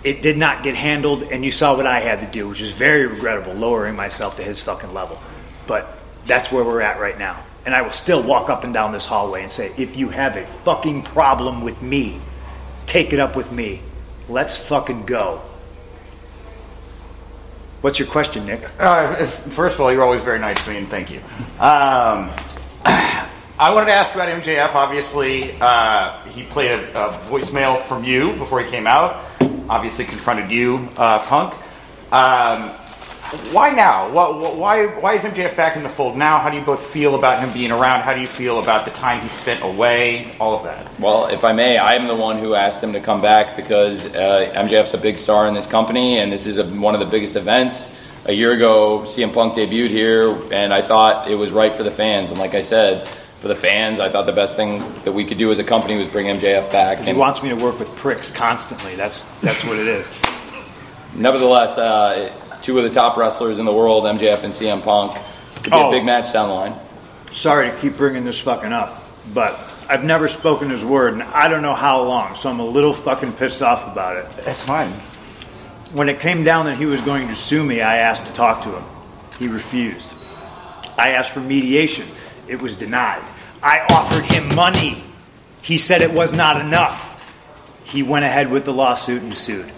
it 0.05 0.21
did 0.21 0.37
not 0.37 0.65
get 0.65 0.75
handled, 0.75 1.23
and 1.23 1.45
you 1.45 1.51
saw 1.51 1.77
what 1.77 1.87
I 1.87 2.01
had 2.01 2.21
to 2.21 2.27
do, 2.27 2.49
which 2.49 2.61
was 2.61 2.73
very 2.73 3.07
regrettable, 3.07 3.55
lowering 3.55 3.95
myself 3.95 4.37
to 4.37 4.43
his 4.43 4.61
fucking 4.61 4.93
level. 4.93 5.21
But 5.67 5.97
that's 6.27 6.51
where 6.51 6.65
we're 6.65 6.81
at 6.81 7.01
right 7.01 7.17
now. 7.17 7.43
And 7.65 7.75
I 7.75 7.83
will 7.83 7.93
still 7.93 8.23
walk 8.23 8.51
up 8.51 8.65
and 8.65 8.75
down 8.75 8.93
this 8.93 9.07
hallway 9.07 9.43
and 9.43 9.51
say, 9.51 9.73
if 9.77 9.97
you 9.97 10.09
have 10.09 10.37
a 10.37 10.45
fucking 10.45 11.03
problem 11.03 11.63
with 11.63 11.81
me, 11.81 12.21
take 12.87 13.13
it 13.13 13.21
up 13.21 13.37
with 13.37 13.53
me. 13.53 13.81
Let's 14.29 14.57
fucking 14.57 15.07
go. 15.07 15.41
What's 17.83 17.99
your 17.99 18.09
question, 18.09 18.47
Nick? 18.47 18.69
Uh, 18.79 19.27
first 19.27 19.75
of 19.75 19.81
all, 19.81 19.93
you're 19.93 20.05
always 20.05 20.23
very 20.23 20.39
nice 20.39 20.63
to 20.65 20.71
me, 20.71 20.79
and 20.79 20.89
thank 20.89 21.11
you. 21.11 21.19
Um, 21.59 22.31
I 22.85 23.71
wanted 23.73 23.87
to 23.87 23.93
ask 23.93 24.15
about 24.15 24.29
MJF. 24.29 24.75
Obviously, 24.75 25.57
uh, 25.61 26.21
he 26.27 26.45
played 26.45 26.71
a, 26.71 27.09
a 27.09 27.13
voicemail 27.29 27.85
from 27.87 28.05
you 28.05 28.35
before 28.35 28.61
he 28.61 28.71
came 28.71 28.87
out. 28.87 29.25
Obviously, 29.69 30.05
confronted 30.05 30.51
you, 30.51 30.89
uh, 30.97 31.19
Punk. 31.21 31.55
Um, 32.13 32.71
why 33.53 33.71
now? 33.71 34.11
Why, 34.11 34.87
why 34.87 35.15
is 35.15 35.23
MJF 35.23 35.57
back 35.57 35.77
in 35.77 35.83
the 35.83 35.89
fold 35.89 36.17
now? 36.17 36.39
How 36.39 36.51
do 36.51 36.59
you 36.59 36.65
both 36.65 36.85
feel 36.87 37.15
about 37.15 37.41
him 37.41 37.51
being 37.53 37.71
around? 37.71 38.03
How 38.03 38.13
do 38.13 38.21
you 38.21 38.27
feel 38.27 38.61
about 38.61 38.85
the 38.85 38.91
time 38.91 39.23
he 39.23 39.29
spent 39.29 39.63
away? 39.63 40.37
All 40.39 40.55
of 40.55 40.65
that. 40.65 41.01
Well, 41.01 41.29
if 41.29 41.43
I 41.43 41.53
may, 41.53 41.79
I 41.79 41.95
am 41.95 42.07
the 42.07 42.15
one 42.15 42.39
who 42.39 42.55
asked 42.55 42.83
him 42.83 42.93
to 42.93 43.01
come 43.01 43.23
back 43.23 43.57
because 43.57 44.05
uh, 44.07 44.53
MJF's 44.55 44.93
a 44.95 44.99
big 44.99 45.17
star 45.17 45.47
in 45.47 45.55
this 45.55 45.67
company, 45.67 46.19
and 46.19 46.31
this 46.31 46.47
is 46.47 46.59
a, 46.59 46.67
one 46.67 46.95
of 46.95 47.01
the 47.01 47.07
biggest 47.07 47.35
events. 47.37 47.99
A 48.27 48.33
year 48.33 48.53
ago, 48.53 49.01
CM 49.01 49.33
Punk 49.33 49.55
debuted 49.55 49.91
here, 49.91 50.37
and 50.53 50.73
I 50.73 50.83
thought 50.83 51.29
it 51.31 51.35
was 51.35 51.51
right 51.53 51.75
for 51.75 51.83
the 51.83 51.91
fans. 51.91 52.31
And 52.31 52.39
like 52.39 52.55
I 52.55 52.61
said, 52.61 53.09
for 53.41 53.49
the 53.49 53.57
fans, 53.57 53.99
I 53.99 54.09
thought 54.09 54.27
the 54.27 54.33
best 54.33 54.57
thing 54.57 54.79
that 55.05 55.13
we 55.13 55.25
could 55.25 55.39
do 55.39 55.51
as 55.51 55.59
a 55.59 55.65
company 55.65 55.99
was 55.99 56.07
bring 56.07 56.27
MJF 56.27 56.71
back. 56.71 56.99
And 56.99 57.09
He 57.09 57.15
wants 57.15 57.43
me 57.43 57.49
to 57.49 57.57
work 57.57 57.79
with 57.79 57.89
pricks 57.97 58.31
constantly. 58.31 58.95
That's, 58.95 59.25
that's 59.41 59.65
what 59.65 59.79
it 59.79 59.89
is. 59.89 60.07
nevertheless, 61.17 61.79
uh, 61.79 62.33
two 62.63 62.79
of 62.79 62.85
the 62.85 62.91
top 62.91 63.17
wrestlers 63.17 63.59
in 63.59 63.65
the 63.67 63.73
world, 63.73 64.05
MJF 64.05 64.43
and 64.45 64.53
CM 64.53 64.83
Punk, 64.83 65.17
could 65.57 65.73
be 65.73 65.77
Oh. 65.79 65.89
a 65.89 65.91
big 65.91 66.05
match 66.05 66.33
down 66.33 66.49
the 66.49 66.55
line. 66.55 66.75
Sorry 67.33 67.71
to 67.71 67.77
keep 67.79 67.97
bringing 67.97 68.25
this 68.25 68.39
fucking 68.41 68.73
up, 68.73 69.03
but 69.35 69.59
I've 69.89 70.05
never 70.05 70.29
spoken 70.29 70.71
his 70.71 70.85
word, 70.85 71.15
and 71.15 71.23
I 71.23 71.49
don't 71.49 71.63
know 71.63 71.75
how 71.75 72.03
long, 72.03 72.35
so 72.35 72.49
I'm 72.51 72.61
a 72.61 72.65
little 72.65 72.93
fucking 72.95 73.33
pissed 73.35 73.63
off 73.63 73.87
about 73.91 74.17
it. 74.17 74.27
That's 74.45 74.63
fine. 74.65 74.91
When 75.93 76.09
it 76.09 76.21
came 76.21 76.45
down 76.45 76.67
that 76.67 76.77
he 76.77 76.87
was 76.87 77.01
going 77.03 77.29
to 77.29 77.35
sue 77.35 77.65
me, 77.65 77.81
I 77.83 77.99
asked 77.99 78.27
to 78.27 78.33
talk 78.33 78.63
to 78.65 78.71
him. 78.71 78.85
He 79.39 79.49
refused. 79.49 80.09
I 80.99 81.11
asked 81.11 81.33
for 81.33 81.41
mediation. 81.41 82.07
It 82.49 82.61
was 82.61 82.77
denied. 82.77 83.23
I 83.63 83.81
offered 83.91 84.25
him 84.25 84.55
money. 84.55 85.03
He 85.63 85.79
said 85.79 86.03
it 86.03 86.13
was 86.13 86.33
not 86.33 86.61
enough. 86.61 87.09
He 87.85 88.03
went 88.03 88.25
ahead 88.25 88.51
with 88.51 88.65
the 88.65 88.73
lawsuit 88.73 89.23
and 89.23 89.35
sued. 89.37 89.71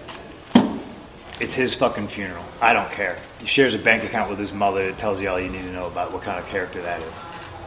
It's 1.40 1.54
his 1.54 1.74
fucking 1.74 2.08
funeral. 2.08 2.44
I 2.64 2.72
don't 2.72 2.90
care. 2.90 3.16
He 3.40 3.46
shares 3.46 3.74
a 3.74 3.78
bank 3.78 4.04
account 4.04 4.30
with 4.30 4.38
his 4.38 4.52
mother 4.52 4.82
It 4.88 4.96
tells 4.98 5.20
you 5.20 5.28
all 5.28 5.38
you 5.38 5.50
need 5.50 5.62
to 5.62 5.72
know 5.72 5.86
about 5.86 6.12
what 6.12 6.22
kind 6.22 6.38
of 6.38 6.46
character 6.48 6.80
that 6.82 7.00
is. 7.02 7.12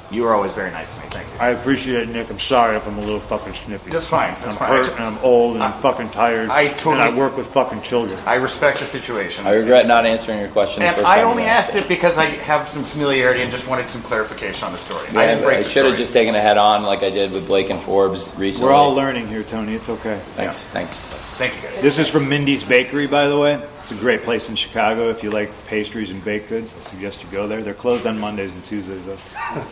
You 0.09 0.23
were 0.23 0.33
always 0.33 0.53
very 0.53 0.71
nice 0.71 0.91
to 0.95 1.01
me. 1.01 1.07
Thank 1.09 1.27
you. 1.27 1.37
I 1.37 1.49
appreciate 1.49 2.03
it, 2.03 2.07
Nick. 2.13 2.29
I'm 2.29 2.39
sorry 2.39 2.77
if 2.77 2.87
I'm 2.87 2.97
a 2.97 3.01
little 3.01 3.19
fucking 3.19 3.53
snippy. 3.53 3.91
That's 3.91 4.07
fine, 4.07 4.33
that's 4.35 4.47
I'm 4.47 4.55
fine. 4.55 4.69
hurt 4.69 4.85
I 4.85 4.87
t- 4.87 4.95
and 4.95 5.03
I'm 5.03 5.17
old 5.17 5.55
and 5.55 5.63
I'm 5.63 5.81
fucking 5.81 6.11
tired. 6.11 6.49
I 6.49 6.69
totally- 6.69 6.93
And 6.93 7.03
I 7.03 7.17
work 7.19 7.35
with 7.35 7.47
fucking 7.47 7.81
children. 7.81 8.17
I 8.25 8.35
respect 8.35 8.79
the 8.79 8.85
situation. 8.85 9.45
I 9.45 9.51
regret 9.51 9.85
not 9.85 10.05
answering 10.05 10.39
your 10.39 10.47
question. 10.47 10.81
the 10.81 10.87
And 10.87 10.95
first 10.95 11.07
I 11.07 11.17
time 11.17 11.27
only 11.27 11.43
you 11.43 11.49
asked 11.49 11.75
it 11.75 11.89
because 11.89 12.17
I 12.17 12.25
have 12.27 12.69
some 12.69 12.85
familiarity 12.85 13.41
and 13.41 13.51
just 13.51 13.67
wanted 13.67 13.89
some 13.89 14.01
clarification 14.01 14.63
on 14.63 14.71
the 14.71 14.77
story. 14.77 15.01
I 15.09 15.27
didn't 15.27 15.39
Yeah, 15.39 15.43
break 15.45 15.57
I 15.57 15.63
the 15.63 15.69
should 15.69 15.85
have 15.85 15.97
just 15.97 16.13
taken 16.13 16.35
a 16.35 16.41
head 16.41 16.57
on 16.57 16.83
like 16.83 17.03
I 17.03 17.09
did 17.09 17.33
with 17.33 17.45
Blake 17.45 17.69
and 17.69 17.81
Forbes 17.81 18.33
recently. 18.37 18.69
We're 18.69 18.75
all 18.75 18.93
learning 18.95 19.27
here, 19.27 19.43
Tony. 19.43 19.75
It's 19.75 19.89
okay. 19.89 20.21
Thanks, 20.37 20.63
thanks. 20.67 20.93
Thank 21.37 21.53
you 21.57 21.69
guys. 21.69 21.81
This 21.81 21.99
is 21.99 22.07
from 22.07 22.29
Mindy's 22.29 22.63
Bakery, 22.63 23.07
by 23.07 23.27
the 23.27 23.37
way. 23.37 23.61
It's 23.87 23.95
a 23.97 24.01
great 24.01 24.23
place 24.23 24.49
in 24.49 24.57
Chicago. 24.57 25.09
If 25.09 25.23
you 25.23 25.31
like 25.31 25.49
pastries 25.67 26.11
and 26.11 26.21
baked 26.21 26.49
goods, 26.49 26.73
I 26.77 26.81
suggest 26.81 27.23
you 27.23 27.29
go 27.31 27.47
there. 27.47 27.63
They're 27.63 27.73
closed 27.73 28.05
on 28.05 28.19
Mondays 28.19 28.51
and 28.51 28.61
Tuesdays, 28.65 29.01
though. 29.05 29.17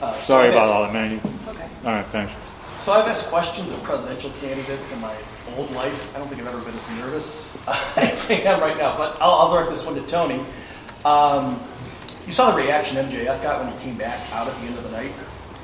Uh, 0.00 0.16
Sorry 0.20 0.52
so 0.52 0.52
about 0.52 0.66
I've 0.66 0.70
all 0.70 0.84
asked- 0.84 0.92
that, 0.92 0.92
Manny. 0.92 1.20
Okay. 1.48 1.68
All 1.86 1.92
right, 1.92 2.06
thanks. 2.06 2.32
So 2.76 2.92
I've 2.92 3.08
asked 3.08 3.28
questions 3.30 3.70
of 3.72 3.82
presidential 3.82 4.30
candidates 4.40 4.92
in 4.94 5.00
my 5.00 5.16
old 5.56 5.70
life. 5.72 6.14
I 6.14 6.18
don't 6.18 6.28
think 6.28 6.40
I've 6.42 6.46
ever 6.48 6.60
been 6.60 6.76
as 6.76 6.88
nervous 6.90 7.52
as 7.96 8.30
I 8.30 8.34
am 8.34 8.60
right 8.60 8.76
now, 8.76 8.96
but 8.96 9.20
I'll, 9.20 9.32
I'll 9.32 9.52
direct 9.54 9.70
this 9.70 9.84
one 9.84 9.94
to 9.96 10.02
Tony. 10.02 10.44
Um, 11.04 11.60
you 12.26 12.32
saw 12.32 12.50
the 12.52 12.62
reaction 12.62 12.96
MJF 12.98 13.42
got 13.42 13.64
when 13.64 13.76
he 13.76 13.84
came 13.84 13.96
back 13.96 14.20
out 14.32 14.46
at 14.46 14.54
the 14.60 14.66
end 14.66 14.76
of 14.78 14.84
the 14.84 14.90
night. 14.90 15.12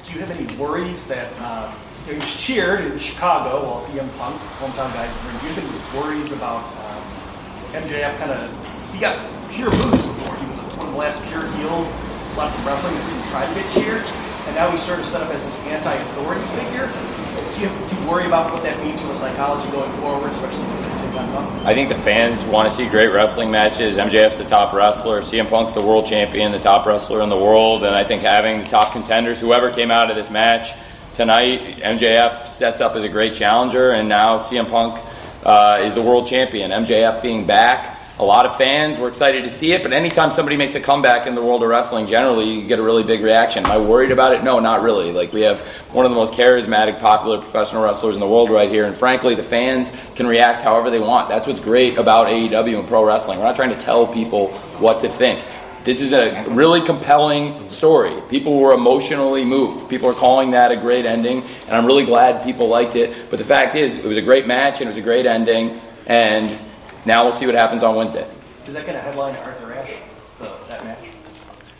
Do 0.05 0.15
you 0.15 0.21
have 0.21 0.31
any 0.31 0.53
worries 0.57 1.07
that 1.07 1.31
um, 1.43 1.73
he 2.07 2.15
was 2.15 2.35
cheered 2.35 2.85
in 2.85 2.99
Chicago 2.99 3.63
while 3.63 3.79
CM 3.79 4.11
Punk, 4.19 4.35
hometown 4.59 4.93
guys, 4.95 5.15
were 5.23 5.47
you 5.47 5.55
have 5.55 5.95
worries 5.95 6.33
about 6.33 6.65
um, 6.83 7.03
MJF 7.83 8.19
kind 8.19 8.33
of, 8.33 8.93
he 8.93 8.99
got 8.99 9.17
pure 9.51 9.71
boos 9.71 10.03
before. 10.03 10.37
He 10.37 10.47
was 10.47 10.59
one 10.75 10.89
of 10.89 10.93
the 10.93 10.99
last 10.99 11.23
pure 11.31 11.47
heels 11.57 11.87
left 12.37 12.59
in 12.59 12.67
wrestling 12.67 12.95
that 12.95 13.07
didn't 13.07 13.29
try 13.31 13.47
to 13.47 13.55
get 13.55 13.67
cheered. 13.73 14.03
And 14.47 14.57
now 14.57 14.69
he's 14.71 14.83
sort 14.83 14.99
of 14.99 15.07
set 15.07 15.23
up 15.23 15.31
as 15.31 15.45
this 15.45 15.65
anti-authority 15.67 16.43
figure. 16.59 16.91
Do 17.55 17.61
you, 17.63 17.69
do 17.69 17.97
you 17.97 18.11
worry 18.11 18.27
about 18.27 18.53
what 18.53 18.65
that 18.65 18.83
means 18.83 19.01
for 19.01 19.07
the 19.07 19.15
psychology 19.15 19.71
going 19.71 19.93
forward, 20.01 20.33
especially 20.33 20.65
if 20.65 20.71
he's 20.71 20.81
going 20.81 20.99
to 20.99 21.05
take 21.05 21.15
on 21.15 21.33
Punk? 21.33 21.67
I 21.67 21.75
think 21.75 21.89
the 21.89 21.95
fans 21.95 22.45
want 22.45 22.69
to 22.69 22.75
see 22.75 22.89
great 22.89 23.13
wrestling 23.13 23.51
matches. 23.51 23.97
MJF's 23.97 24.39
the 24.39 24.45
top 24.45 24.73
wrestler. 24.73 25.21
CM 25.21 25.49
Punk's 25.49 25.75
the 25.75 25.83
world 25.83 26.05
champion, 26.05 26.51
the 26.51 26.59
top 26.59 26.85
wrestler 26.85 27.23
in 27.23 27.29
the 27.29 27.37
world. 27.37 27.85
And 27.85 27.95
I 27.95 28.03
think 28.03 28.23
having 28.23 28.65
the 28.65 28.69
top 28.69 28.93
contenders, 28.93 29.39
whoever 29.39 29.71
came 29.71 29.93
out 29.93 30.11
of 30.11 30.17
this 30.17 30.31
match 30.31 30.75
tonight, 31.13 31.79
MJF 31.81 32.47
sets 32.47 32.81
up 32.81 32.97
as 32.97 33.05
a 33.05 33.09
great 33.09 33.35
challenger. 33.35 33.93
And 33.93 34.09
now 34.09 34.39
CM 34.39 34.69
Punk 34.69 35.05
uh, 35.45 35.81
is 35.83 35.95
the 35.95 36.03
world 36.03 36.27
champion. 36.27 36.71
MJF 36.71 37.23
being 37.23 37.47
back. 37.47 37.99
A 38.19 38.23
lot 38.23 38.45
of 38.45 38.57
fans 38.57 38.99
were 38.99 39.09
excited 39.09 39.43
to 39.43 39.51
see 39.51 39.73
it, 39.73 39.83
but 39.83 39.93
anytime 39.93 40.31
somebody 40.31 40.57
makes 40.57 40.75
a 40.75 40.81
comeback 40.81 41.27
in 41.27 41.35
the 41.35 41.43
world 41.43 41.63
of 41.63 41.71
wrestling, 41.71 42.07
generally 42.07 42.61
you 42.61 42.67
get 42.69 42.79
a 42.79 42.83
really 42.83 43.03
big 43.03 43.23
reaction. 43.23 43.65
Am 43.65 43.73
I 43.73 43.79
worried 43.79 44.11
about 44.11 44.35
it? 44.35 44.45
No, 44.45 44.61
not 44.61 44.83
really. 44.83 45.13
Like 45.13 45.33
we 45.33 45.41
have 45.41 45.61
one 45.93 46.05
of 46.05 46.11
the 46.11 46.15
most 46.15 46.35
charismatic, 46.35 47.01
popular 47.01 47.41
professional 47.41 47.83
wrestlers 47.83 48.15
in 48.15 48.21
the 48.21 48.29
world 48.29 48.51
right 48.51 48.71
here, 48.71 48.85
and 48.85 48.95
frankly, 48.95 49.35
the 49.35 49.43
fans 49.43 49.91
can 50.15 50.27
react 50.27 50.63
however 50.63 50.91
they 50.91 51.01
want. 51.01 51.31
That's 51.31 51.47
what's 51.47 51.59
great 51.59 51.97
about 51.97 52.29
AEW 52.29 52.81
and 52.81 52.87
pro 52.87 53.03
wrestling. 53.03 53.39
We're 53.39 53.47
not 53.47 53.57
trying 53.57 53.75
to 53.75 53.81
tell 53.81 54.07
people 54.07 54.53
what 54.79 55.01
to 55.01 55.09
think. 55.09 55.43
This 55.85 56.01
is 56.01 56.13
a 56.13 56.45
really 56.49 56.81
compelling 56.81 57.69
story. 57.69 58.21
People 58.29 58.61
were 58.61 58.73
emotionally 58.73 59.45
moved. 59.45 59.91
People 59.91 60.09
are 60.09 60.15
calling 60.15 60.53
that 60.53 60.71
a 60.71 60.77
great 60.77 61.07
ending, 61.07 61.43
and 61.67 61.77
I'm 61.77 61.87
really 61.87 62.05
glad 62.05 62.45
people 62.45 62.69
liked 62.69 62.95
it. 62.95 63.29
But 63.31 63.41
the 63.41 63.45
fact 63.45 63.75
is, 63.75 63.97
it 63.97 64.05
was 64.05 64.17
a 64.17 64.23
great 64.23 64.47
match 64.47 64.81
and 64.81 64.83
it 64.83 64.91
was 64.91 64.97
a 64.97 65.03
great 65.03 65.27
ending, 65.27 65.81
and 66.07 66.57
now 67.05 67.25
we'll 67.25 67.33
see 67.33 67.47
what 67.47 67.57
happens 67.57 67.83
on 67.83 67.97
Wednesday. 67.97 68.29
Is 68.65 68.75
that 68.75 68.87
going 68.87 68.97
to 68.97 69.03
headline 69.03 69.35
Arthur 69.37 69.75
Ashe, 69.75 69.97
the, 70.39 70.53
that 70.69 70.85
match? 70.85 71.05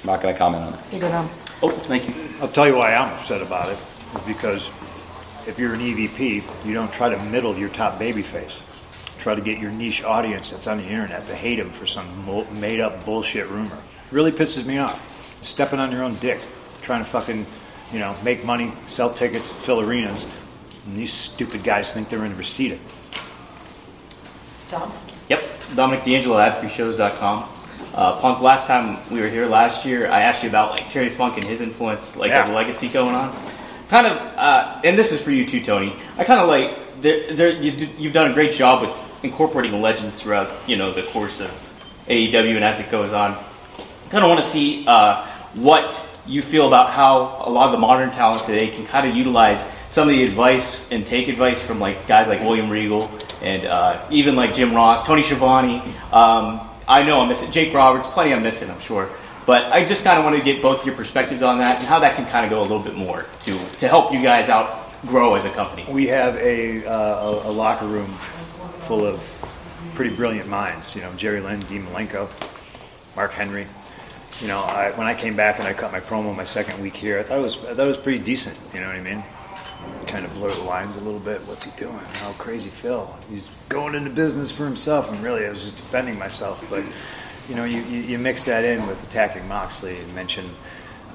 I'm 0.01 0.07
not 0.07 0.21
going 0.21 0.35
to 0.35 0.39
comment 0.39 0.65
on 0.65 0.75
it. 0.75 0.81
Oh, 1.63 1.71
thank 1.71 2.09
you. 2.09 2.15
I'll 2.41 2.49
tell 2.49 2.67
you 2.67 2.75
why 2.75 2.95
I'm 2.95 3.15
upset 3.15 3.41
about 3.41 3.71
it. 3.71 3.79
Is 4.17 4.23
because 4.23 4.69
if 5.47 5.61
you're 5.61 5.75
an 5.75 5.81
EVP, 5.81 6.65
you 6.67 6.75
don't 6.75 6.93
try 6.93 7.09
to 7.09 7.25
middle 7.27 7.57
your 7.57 7.69
top 7.69 8.01
babyface. 8.01 8.61
Try 9.21 9.37
to 9.37 9.41
get 9.41 9.61
your 9.61 9.71
niche 9.71 10.03
audience 10.03 10.51
that's 10.51 10.67
on 10.67 10.79
the 10.79 10.85
internet 10.85 11.29
to 11.29 11.37
hate 11.37 11.61
him 11.61 11.71
for 11.71 11.87
some 11.87 12.27
made-up 12.61 13.05
bullshit 13.05 13.49
rumor. 13.49 13.79
Really 14.13 14.31
pisses 14.31 14.65
me 14.65 14.79
off. 14.79 15.01
Stepping 15.43 15.81
on 15.81 15.91
your 15.91 16.05
own 16.05 16.15
dick, 16.17 16.41
trying 16.83 17.03
to 17.03 17.11
fucking, 17.11 17.47
you 17.93 17.99
know, 17.99 18.15
make 18.23 18.45
money, 18.45 18.73
sell 18.87 19.13
tickets, 19.13 19.49
fill 19.49 19.81
arenas, 19.81 20.27
and 20.87 20.97
these 20.97 21.13
stupid 21.13 21.65
guys 21.65 21.93
think 21.93 22.09
they're 22.11 22.25
in 22.25 22.37
Reseda. 22.37 22.79
Tom? 24.69 24.93
Yep, 25.29 25.45
Dominic 25.75 26.05
D'Angelo, 26.05 26.39
at 26.39 26.61
adfreeshows.com. 26.63 27.49
Uh, 27.95 28.21
Punk, 28.21 28.41
last 28.41 28.67
time 28.67 28.99
we 29.11 29.21
were 29.21 29.29
here 29.29 29.47
last 29.47 29.85
year, 29.85 30.11
I 30.11 30.23
asked 30.23 30.43
you 30.43 30.49
about 30.49 30.71
like 30.79 30.91
Terry 30.91 31.11
Funk 31.11 31.37
and 31.37 31.45
his 31.45 31.61
influence, 31.61 32.17
like 32.17 32.31
Yeah. 32.31 32.47
the 32.47 32.55
legacy 32.55 32.89
going 32.89 33.15
on. 33.15 33.35
Kind 33.89 34.07
of, 34.07 34.17
uh, 34.39 34.81
and 34.85 34.97
this 34.97 35.13
is 35.13 35.21
for 35.21 35.31
you 35.31 35.47
too, 35.47 35.63
Tony. 35.63 35.95
I 36.17 36.25
kind 36.25 36.41
of 36.41 36.49
like 36.49 37.03
there, 37.03 37.33
there, 37.35 37.51
you, 37.51 37.89
you've 37.99 38.13
done 38.15 38.31
a 38.31 38.35
great 38.35 38.53
job 38.53 38.83
with 38.83 38.91
incorporating 39.25 39.81
legends 39.83 40.15
throughout, 40.21 40.49
you 40.67 40.77
know, 40.77 40.93
the 40.93 41.03
course 41.03 41.41
of 41.41 41.51
AEW 42.09 42.57
and 42.57 42.65
as 42.65 42.81
it 42.81 42.91
goes 42.91 43.13
on. 43.13 43.37
Kind 44.13 44.25
of 44.25 44.29
want 44.29 44.45
to 44.45 44.51
see 44.51 44.85
uh, 44.87 45.27
what 45.55 45.97
you 46.27 46.43
feel 46.43 46.67
about 46.67 46.91
how 46.91 47.43
a 47.47 47.51
lot 47.51 47.65
of 47.65 47.73
the 47.73 47.79
modern 47.79 48.11
talent 48.11 48.45
today 48.45 48.69
can 48.69 48.87
kind 48.87 49.09
of 49.09 49.17
utilize 49.17 49.59
some 49.91 50.07
of 50.07 50.15
the 50.15 50.23
advice 50.23 50.87
and 50.91 51.07
take 51.07 51.29
advice 51.29 51.63
from 51.63 51.81
like 51.81 52.07
guys 52.07 52.29
like 52.29 52.41
William 52.41 52.69
Regal 52.69 53.11
and 53.41 53.65
uh, 53.65 54.07
even 54.11 54.37
like 54.37 54.55
Jim 54.55 54.75
Ross, 54.75 55.07
Tony 55.07 55.23
Schiavone. 55.23 55.79
Um, 56.13 56.61
I 56.87 57.03
know 57.05 57.21
I'm 57.21 57.29
missing 57.31 57.51
Jake 57.51 57.73
Roberts, 57.73 58.07
plenty 58.09 58.35
I'm 58.35 58.43
missing, 58.43 58.71
I'm 58.71 58.83
sure. 58.83 59.09
But 59.47 59.73
I 59.73 59.83
just 59.83 60.05
kind 60.05 60.19
of 60.19 60.27
want 60.27 60.37
to 60.37 60.45
get 60.45 60.61
both 60.61 60.85
your 60.85 60.95
perspectives 60.95 61.43
on 61.43 61.57
that 61.61 61.79
and 61.79 61.87
how 61.87 61.99
that 62.01 62.15
can 62.15 62.27
kind 62.27 62.45
of 62.45 62.51
go 62.51 62.61
a 62.61 62.69
little 62.69 62.81
bit 62.81 62.95
more 62.95 63.25
to 63.47 63.59
to 63.79 63.89
help 63.89 64.13
you 64.13 64.21
guys 64.21 64.51
out 64.51 64.93
grow 65.07 65.37
as 65.37 65.47
a 65.47 65.51
company. 65.53 65.87
We 65.89 66.07
have 66.09 66.37
a, 66.37 66.85
uh, 66.85 67.31
a, 67.31 67.49
a 67.49 67.51
locker 67.51 67.87
room 67.87 68.15
full 68.81 69.07
of 69.07 69.27
pretty 69.95 70.15
brilliant 70.15 70.51
minds. 70.51 70.95
You 70.95 71.01
know, 71.01 71.15
Jerry 71.15 71.41
Lynn, 71.41 71.61
Dean 71.61 71.87
Malenko, 71.87 72.29
Mark 73.17 73.33
Henry. 73.33 73.67
You 74.41 74.49
know, 74.49 74.59
I, 74.61 74.91
when 74.93 75.07
I 75.07 75.15
came 75.15 75.37
back 75.37 75.59
and 75.59 75.69
I 75.69 75.73
cut 75.73 75.93
my 75.93 76.01
promo 76.01 76.35
my 76.35 76.45
second 76.45 76.81
week 76.83 76.97
here, 76.97 77.19
I 77.19 77.23
thought 77.23 77.39
it 77.39 77.43
was 77.43 77.57
I 77.59 77.75
thought 77.75 77.81
it 77.81 77.87
was 77.87 77.97
pretty 77.97 78.19
decent. 78.19 78.59
You 78.75 78.81
know 78.81 78.87
what 78.87 78.97
I 78.97 79.01
mean? 79.01 79.23
Kind 80.07 80.25
of 80.25 80.35
blur 80.35 80.51
the 80.51 80.63
lines 80.63 80.97
a 80.97 81.01
little 81.01 81.21
bit. 81.21 81.41
What's 81.47 81.65
he 81.65 81.71
doing? 81.73 81.99
Oh, 82.23 82.35
crazy 82.39 82.71
Phil. 82.71 83.15
He's 83.31 83.49
going 83.69 83.95
into 83.95 84.11
business 84.11 84.51
for 84.51 84.65
himself, 84.65 85.11
and 85.11 85.21
really, 85.21 85.47
I 85.47 85.51
was 85.51 85.63
just 85.63 85.77
defending 85.77 86.19
myself. 86.19 86.65
But 86.69 86.85
you 87.49 87.55
know, 87.55 87.65
you, 87.65 87.83
you, 87.83 88.01
you 88.03 88.19
mix 88.19 88.45
that 88.47 88.65
in 88.65 88.87
with 88.87 89.03
attacking 89.03 89.47
Moxley 89.49 89.99
and 89.99 90.15
mention, 90.15 90.49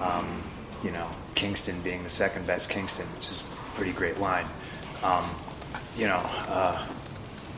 um, 0.01 0.43
you 0.83 0.91
know, 0.91 1.09
Kingston 1.36 1.81
being 1.81 2.03
the 2.03 2.09
second 2.09 2.45
best 2.45 2.69
Kingston, 2.69 3.07
which 3.15 3.29
is 3.29 3.41
a 3.41 3.75
pretty 3.75 3.91
great 3.91 4.19
line. 4.19 4.45
Um, 5.03 5.29
you 5.97 6.07
know, 6.07 6.21
uh, 6.47 6.86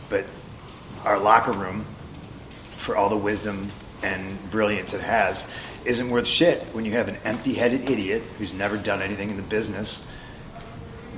but 0.09 0.25
our 1.03 1.19
locker 1.19 1.51
room, 1.51 1.85
for 2.77 2.95
all 2.95 3.09
the 3.09 3.17
wisdom 3.17 3.69
and 4.03 4.51
brilliance 4.51 4.93
it 4.93 5.01
has, 5.01 5.47
isn't 5.85 6.09
worth 6.09 6.27
shit 6.27 6.61
when 6.73 6.85
you 6.85 6.93
have 6.93 7.07
an 7.07 7.17
empty-headed 7.23 7.89
idiot 7.89 8.23
who's 8.37 8.53
never 8.53 8.77
done 8.77 9.01
anything 9.01 9.29
in 9.29 9.37
the 9.37 9.43
business 9.43 10.03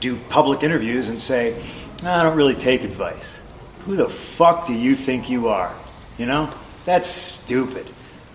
do 0.02 0.18
public 0.30 0.64
interviews 0.64 1.08
and 1.08 1.20
say, 1.20 1.56
"No, 2.04 2.12
I 2.12 2.24
don't 2.24 2.36
really 2.36 2.56
take 2.56 2.84
advice. 2.84 3.40
Who 3.86 3.96
the 3.96 4.10
fuck 4.10 4.66
do 4.66 4.74
you 4.74 4.96
think 4.96 5.30
you 5.30 5.48
are? 5.48 5.74
You 6.18 6.26
know? 6.26 6.50
That's 6.86 7.08
stupid. 7.08 7.88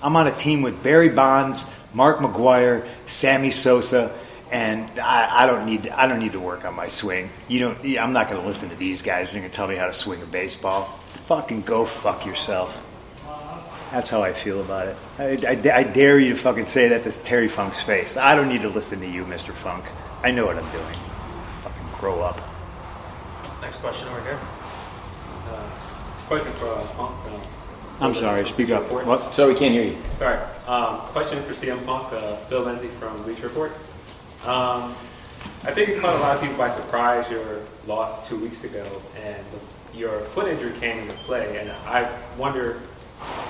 I'm 0.03 0.17
on 0.17 0.29
a 0.29 0.33
team 0.33 0.63
with 0.63 0.83
Barry 0.83 1.09
Bonds, 1.09 1.67
Mark 1.93 2.19
McGwire, 2.19 2.87
Sammy 3.07 3.51
Sosa, 3.51 4.17
and 4.53 4.89
I, 5.01 5.43
I 5.43 5.47
don't 5.47 5.67
need 5.67 5.89
I 5.89 6.07
don't 6.07 6.21
need 6.21 6.33
to 6.33 6.41
work 6.41 6.65
on 6.65 6.75
my 6.75 6.87
swing. 6.87 7.31
You 7.49 7.59
don't. 7.61 7.99
I'm 7.99 8.13
not 8.13 8.29
to 8.41 8.47
listen 8.47 8.69
to 8.71 8.77
these 8.77 9.03
guys. 9.03 9.33
They're 9.33 9.43
to 9.43 9.49
tell 9.49 9.67
me 9.67 9.75
how 9.75 9.87
to 9.87 9.93
swing 9.93 10.23
a 10.23 10.27
baseball. 10.27 10.85
Fucking 11.27 11.63
go 11.63 11.85
fuck 11.85 12.25
yourself. 12.25 12.81
That's 13.93 14.11
how 14.11 14.23
I 14.23 14.33
feel 14.33 14.61
about 14.61 14.89
it. 14.89 14.97
I, 15.19 15.47
I, 15.73 15.79
I 15.79 15.83
dare 15.85 16.19
you 16.19 16.33
to 16.33 16.37
fucking 16.39 16.65
say 16.65 16.89
that 16.89 17.05
to 17.05 17.13
Terry 17.23 17.49
Funk's 17.49 17.81
face. 17.83 18.17
I 18.17 18.35
don't 18.35 18.49
need 18.49 18.63
to 18.63 18.69
listen 18.69 19.01
to 19.01 19.07
you, 19.09 19.25
Mr. 19.25 19.53
Funk. 19.53 19.85
I 20.23 20.31
know 20.33 20.45
what 20.47 20.57
I'm 20.57 20.71
doing. 20.73 20.97
Fucking 21.63 21.87
grow 22.01 22.21
up. 22.21 22.41
Next 23.61 23.77
question 23.79 24.09
over 24.09 24.21
here. 24.23 24.39
Uh, 25.51 25.71
Question 26.27 26.53
for 26.55 26.69
uh, 26.73 26.85
Punk. 26.95 27.15
uh, 27.27 27.39
I'm 28.05 28.13
sorry, 28.13 28.47
speak 28.47 28.71
up. 28.71 28.83
Report. 28.83 29.07
What? 29.07 29.33
So 29.33 29.49
we 29.49 29.55
can't 29.55 29.73
hear 29.73 29.85
you. 29.85 29.97
Sorry. 30.19 30.39
Um, 30.67 30.99
question 31.13 31.43
for 31.45 31.55
CM 31.55 31.85
Punk, 31.87 32.13
uh, 32.13 32.37
Bill 32.51 32.63
Lindsay 32.63 32.89
from 32.89 33.23
Bleacher 33.23 33.47
Report. 33.49 33.73
Um, 34.45 34.95
I 35.63 35.73
think 35.73 35.91
it 35.91 36.01
caught 36.01 36.17
a 36.17 36.19
lot 36.19 36.35
of 36.37 36.43
people 36.43 36.57
by 36.59 36.75
surprise 36.75 37.31
your 37.31 37.63
loss 37.87 38.29
two 38.29 38.37
weeks 38.39 38.63
ago, 38.65 38.85
and 39.25 39.45
your 39.95 40.21
foot 40.35 40.49
injury 40.49 40.77
came 40.81 40.99
into 40.99 41.15
play. 41.15 41.59
And 41.59 41.71
I 41.71 42.11
wonder, 42.37 42.83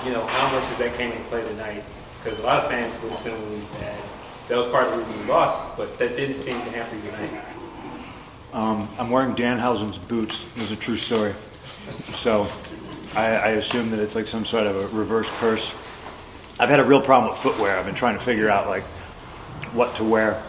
you 0.07 0.13
know, 0.13 0.25
how 0.25 0.57
much 0.57 0.71
of 0.71 0.77
that 0.79 0.95
came 0.95 1.11
into 1.11 1.23
play 1.25 1.43
tonight? 1.43 1.83
Because 2.23 2.39
a 2.39 2.41
lot 2.41 2.63
of 2.63 2.71
fans 2.71 3.03
would 3.03 3.11
assume 3.11 3.61
that 3.79 3.99
that 4.47 4.57
was 4.57 4.71
part 4.71 4.87
of 4.87 5.05
the 5.05 5.17
you 5.17 5.23
lost, 5.25 5.75
but 5.75 5.97
that 5.99 6.15
didn't 6.15 6.37
seem 6.37 6.53
to 6.53 6.71
happen 6.71 7.01
tonight. 7.01 7.43
Um, 8.53 8.87
I'm 8.97 9.09
wearing 9.09 9.35
Danhausen's 9.35 9.97
boots. 9.97 10.45
This 10.55 10.65
is 10.65 10.71
a 10.71 10.77
true 10.77 10.95
story. 10.95 11.35
So 12.15 12.47
I, 13.15 13.25
I 13.25 13.47
assume 13.51 13.91
that 13.91 13.99
it's 13.99 14.15
like 14.15 14.27
some 14.27 14.45
sort 14.45 14.65
of 14.65 14.77
a 14.77 14.95
reverse 14.95 15.29
curse. 15.31 15.73
I've 16.57 16.69
had 16.69 16.79
a 16.79 16.85
real 16.85 17.01
problem 17.01 17.29
with 17.29 17.39
footwear. 17.39 17.77
I've 17.77 17.85
been 17.85 17.93
trying 17.93 18.17
to 18.17 18.23
figure 18.23 18.49
out 18.49 18.67
like 18.67 18.83
what 19.73 19.93
to 19.95 20.05
wear. 20.05 20.41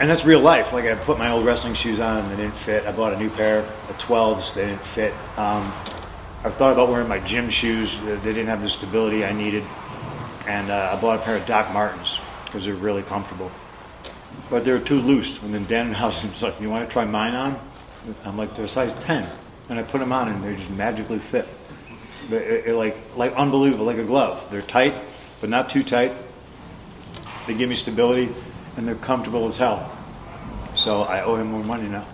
And 0.00 0.10
that's 0.10 0.24
real 0.24 0.40
life. 0.40 0.72
Like 0.72 0.86
I 0.86 0.96
put 0.96 1.18
my 1.18 1.30
old 1.30 1.46
wrestling 1.46 1.74
shoes 1.74 2.00
on 2.00 2.18
and 2.18 2.32
they 2.32 2.36
didn't 2.36 2.56
fit. 2.56 2.84
I 2.84 2.90
bought 2.90 3.12
a 3.12 3.16
new 3.16 3.30
pair 3.30 3.60
of 3.60 3.98
12s. 3.98 4.54
They 4.54 4.66
didn't 4.66 4.82
fit. 4.82 5.14
Um, 5.36 5.72
I've 6.44 6.56
thought 6.56 6.72
about 6.72 6.88
wearing 6.88 7.06
my 7.06 7.20
gym 7.20 7.50
shoes. 7.50 8.00
They 8.00 8.16
didn't 8.16 8.48
have 8.48 8.62
the 8.62 8.68
stability 8.68 9.24
I 9.24 9.30
needed. 9.30 9.62
And 10.48 10.72
uh, 10.72 10.90
I 10.92 11.00
bought 11.00 11.20
a 11.20 11.22
pair 11.22 11.36
of 11.36 11.46
Doc 11.46 11.72
Martens 11.72 12.18
because 12.44 12.64
they're 12.64 12.74
really 12.74 13.04
comfortable. 13.04 13.48
But 14.50 14.64
they 14.64 14.72
were 14.72 14.80
too 14.80 15.00
loose. 15.00 15.40
And 15.40 15.54
then 15.54 15.66
Danhausen 15.66 16.32
was 16.32 16.42
like, 16.42 16.60
"You 16.60 16.68
want 16.68 16.88
to 16.88 16.92
try 16.92 17.04
mine 17.04 17.36
on?" 17.36 17.60
I'm 18.24 18.36
like, 18.36 18.56
"They're 18.56 18.64
a 18.64 18.68
size 18.68 18.92
10," 18.92 19.28
and 19.68 19.78
I 19.78 19.84
put 19.84 19.98
them 19.98 20.12
on, 20.12 20.28
and 20.28 20.42
they 20.42 20.56
just 20.56 20.70
magically 20.70 21.20
fit. 21.20 21.46
They, 22.28 22.38
it, 22.38 22.66
it 22.66 22.74
like 22.74 22.96
like 23.14 23.32
unbelievable, 23.34 23.86
like 23.86 23.98
a 23.98 24.04
glove. 24.04 24.44
They're 24.50 24.62
tight, 24.62 24.94
but 25.40 25.48
not 25.48 25.70
too 25.70 25.84
tight. 25.84 26.12
They 27.46 27.54
give 27.54 27.68
me 27.68 27.76
stability, 27.76 28.34
and 28.76 28.86
they're 28.86 28.96
comfortable 28.96 29.48
as 29.48 29.56
hell. 29.56 29.96
So 30.74 31.02
I 31.02 31.22
owe 31.22 31.36
him 31.36 31.52
more 31.52 31.62
money 31.62 31.88
now. 31.88 32.06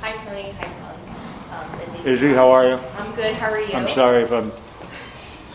Hi, 0.00 0.16
Tony. 0.24 0.52
Hi, 0.52 0.75
Izzy. 2.06 2.32
How 2.32 2.52
are 2.52 2.68
you? 2.68 2.78
I'm 2.98 3.12
good. 3.16 3.34
How 3.34 3.50
are 3.50 3.60
you? 3.60 3.74
I'm 3.74 3.88
sorry 3.88 4.22
if 4.22 4.30
I'm 4.30 4.52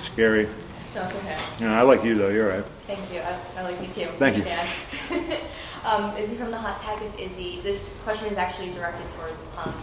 scary. 0.02 0.50
No, 0.94 1.04
it's 1.04 1.16
okay. 1.16 1.38
You 1.62 1.70
know, 1.70 1.74
I 1.74 1.82
like 1.84 2.04
you 2.04 2.16
though. 2.16 2.28
You're 2.28 2.50
right. 2.50 2.66
Thank 2.88 3.10
you. 3.10 3.22
I, 3.22 3.40
I 3.56 3.62
like 3.62 3.80
you 3.80 3.88
too. 3.88 4.12
Thank 4.20 4.38
you. 4.38 5.38
Um, 5.84 6.16
Izzy 6.16 6.36
from 6.36 6.52
the 6.52 6.60
Hot 6.60 6.80
Tag 6.80 7.02
with 7.02 7.18
Izzy. 7.20 7.60
This 7.62 7.90
question 8.04 8.28
is 8.28 8.38
actually 8.38 8.72
directed 8.72 9.04
towards 9.18 9.34
Punk. 9.56 9.76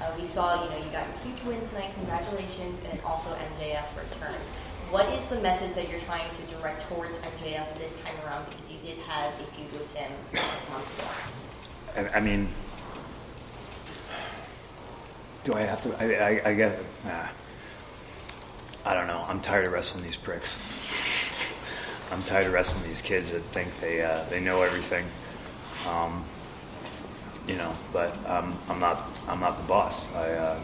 Uh, 0.00 0.10
we 0.18 0.26
saw, 0.26 0.64
you 0.64 0.68
know, 0.68 0.78
you 0.78 0.90
got 0.90 1.06
your 1.06 1.32
huge 1.32 1.44
win 1.44 1.68
tonight. 1.68 1.92
Congratulations, 1.94 2.80
and 2.90 3.00
also 3.02 3.28
MJF 3.28 3.86
return. 3.94 4.34
What 4.90 5.08
is 5.10 5.24
the 5.26 5.38
message 5.40 5.72
that 5.76 5.88
you're 5.88 6.00
trying 6.00 6.28
to 6.28 6.56
direct 6.56 6.88
towards 6.88 7.14
MJF 7.18 7.78
this 7.78 7.92
time 8.02 8.16
around? 8.26 8.46
Because 8.50 8.64
you 8.68 8.78
did 8.84 8.98
have 9.06 9.32
a 9.34 9.46
feud 9.54 9.70
with 9.78 9.94
him 9.94 10.10
months 10.72 10.92
ago. 10.94 11.06
I, 11.98 12.18
I 12.18 12.20
mean, 12.20 12.48
do 15.44 15.54
I 15.54 15.60
have 15.62 15.82
to? 15.82 15.94
I, 16.02 16.30
I, 16.30 16.50
I 16.50 16.54
get. 16.54 16.78
Nah. 17.04 17.28
I 18.86 18.94
don't 18.94 19.06
know. 19.06 19.24
I'm 19.26 19.40
tired 19.40 19.66
of 19.66 19.72
wrestling 19.72 20.04
these 20.04 20.16
pricks. 20.16 20.56
I'm 22.10 22.22
tired 22.24 22.46
of 22.46 22.52
wrestling 22.52 22.84
these 22.84 23.00
kids 23.00 23.30
that 23.30 23.42
think 23.44 23.68
they 23.80 24.02
uh, 24.02 24.24
they 24.28 24.40
know 24.40 24.62
everything. 24.62 25.06
Um, 25.86 26.24
you 27.46 27.56
know, 27.56 27.74
but 27.92 28.16
um, 28.28 28.58
I'm 28.68 28.80
not. 28.80 29.02
I'm 29.28 29.40
not 29.40 29.56
the 29.56 29.64
boss. 29.64 30.08
I 30.14 30.30
uh, 30.32 30.60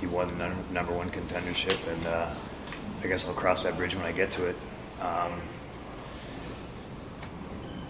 he 0.00 0.06
won 0.06 0.38
the 0.38 0.54
number 0.72 0.92
one 0.92 1.10
contendership, 1.10 1.78
and 1.92 2.06
uh, 2.06 2.34
I 3.02 3.06
guess 3.06 3.26
I'll 3.26 3.34
cross 3.34 3.62
that 3.64 3.76
bridge 3.76 3.94
when 3.94 4.04
I 4.04 4.12
get 4.12 4.30
to 4.32 4.46
it. 4.46 4.56
Um, 5.00 5.40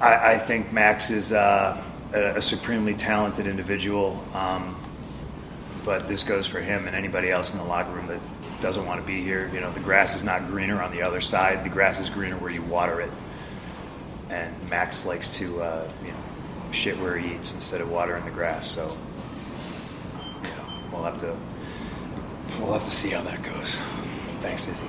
I, 0.01 0.35
I 0.35 0.39
think 0.39 0.73
Max 0.73 1.11
is 1.11 1.33
uh, 1.33 1.83
a, 2.13 2.37
a 2.37 2.43
supremely 2.43 2.95
talented 2.95 3.47
individual, 3.47 4.25
um, 4.35 4.77
but 5.89 6.07
this 6.07 6.23
goes 6.23 6.47
for 6.47 6.61
him 6.61 6.87
and 6.87 6.95
anybody 6.95 7.31
else 7.31 7.53
in 7.53 7.59
the 7.59 7.65
locker 7.65 7.91
room 7.91 8.09
that 8.09 8.21
doesn't 8.61 8.85
want 8.85 9.01
to 9.01 9.07
be 9.07 9.23
here. 9.23 9.51
You 9.55 9.61
know, 9.61 9.73
the 9.73 9.81
grass 9.81 10.15
is 10.15 10.23
not 10.23 10.47
greener 10.47 10.83
on 10.83 10.93
the 10.93 11.01
other 11.01 11.23
side. 11.23 11.65
The 11.65 11.71
grass 11.71 11.99
is 11.99 12.11
greener 12.11 12.37
where 12.37 12.51
you 12.51 12.61
water 12.61 13.01
it. 13.01 13.11
And 14.29 14.55
Max 14.69 15.07
likes 15.07 15.35
to, 15.39 15.63
uh, 15.63 15.91
you 16.05 16.11
know, 16.11 16.73
shit 16.73 16.99
where 16.99 17.17
he 17.17 17.35
eats 17.35 17.55
instead 17.55 17.81
of 17.81 17.91
watering 17.91 18.23
the 18.27 18.31
grass. 18.31 18.71
So, 18.71 18.95
you 20.43 20.51
know, 20.51 20.83
we'll 20.93 21.05
have 21.05 21.19
to, 21.21 21.35
we'll 22.61 22.75
have 22.75 22.85
to 22.85 22.95
see 22.95 23.09
how 23.09 23.23
that 23.23 23.43
goes. 23.43 23.79
Thanks, 24.43 24.69
Izzy. 24.69 24.85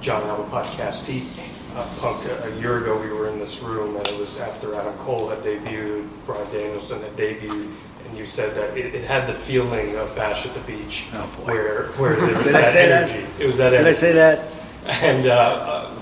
John 0.00 0.22
Allen 0.22 0.48
podcast. 0.52 1.04
He, 1.04 1.28
uh, 1.74 1.84
Punk, 1.98 2.24
a, 2.26 2.44
a 2.44 2.60
year 2.60 2.78
ago 2.78 2.96
we 2.96 3.12
were 3.12 3.28
in 3.28 3.40
this 3.40 3.58
room 3.58 3.96
and 3.96 4.06
it 4.06 4.20
was 4.20 4.38
after 4.38 4.76
Adam 4.76 4.96
Cole 4.98 5.28
had 5.30 5.40
debuted, 5.40 6.08
Bryan 6.26 6.48
Danielson 6.52 7.02
had 7.02 7.16
debuted, 7.16 7.74
and 8.08 8.18
you 8.18 8.26
said 8.26 8.54
that 8.56 8.76
it, 8.76 8.94
it 8.94 9.04
had 9.04 9.28
the 9.28 9.34
feeling 9.34 9.96
of 9.96 10.14
Bash 10.14 10.46
at 10.46 10.54
the 10.54 10.60
Beach. 10.60 11.04
Oh, 11.14 11.26
boy. 11.38 11.44
Where, 11.46 11.86
where 11.92 12.16
there 12.16 12.34
was 12.36 12.44
Did 12.46 12.54
I 12.54 12.60
that 12.62 12.72
say 12.72 12.88
that? 12.88 13.10
energy. 13.10 13.26
It 13.38 13.46
was 13.46 13.56
that 13.58 13.70
Did 13.70 13.86
I 13.86 13.92
say 13.92 14.12
that? 14.12 14.52
And 14.86 15.26
uh, 15.26 15.32
uh, 15.34 16.00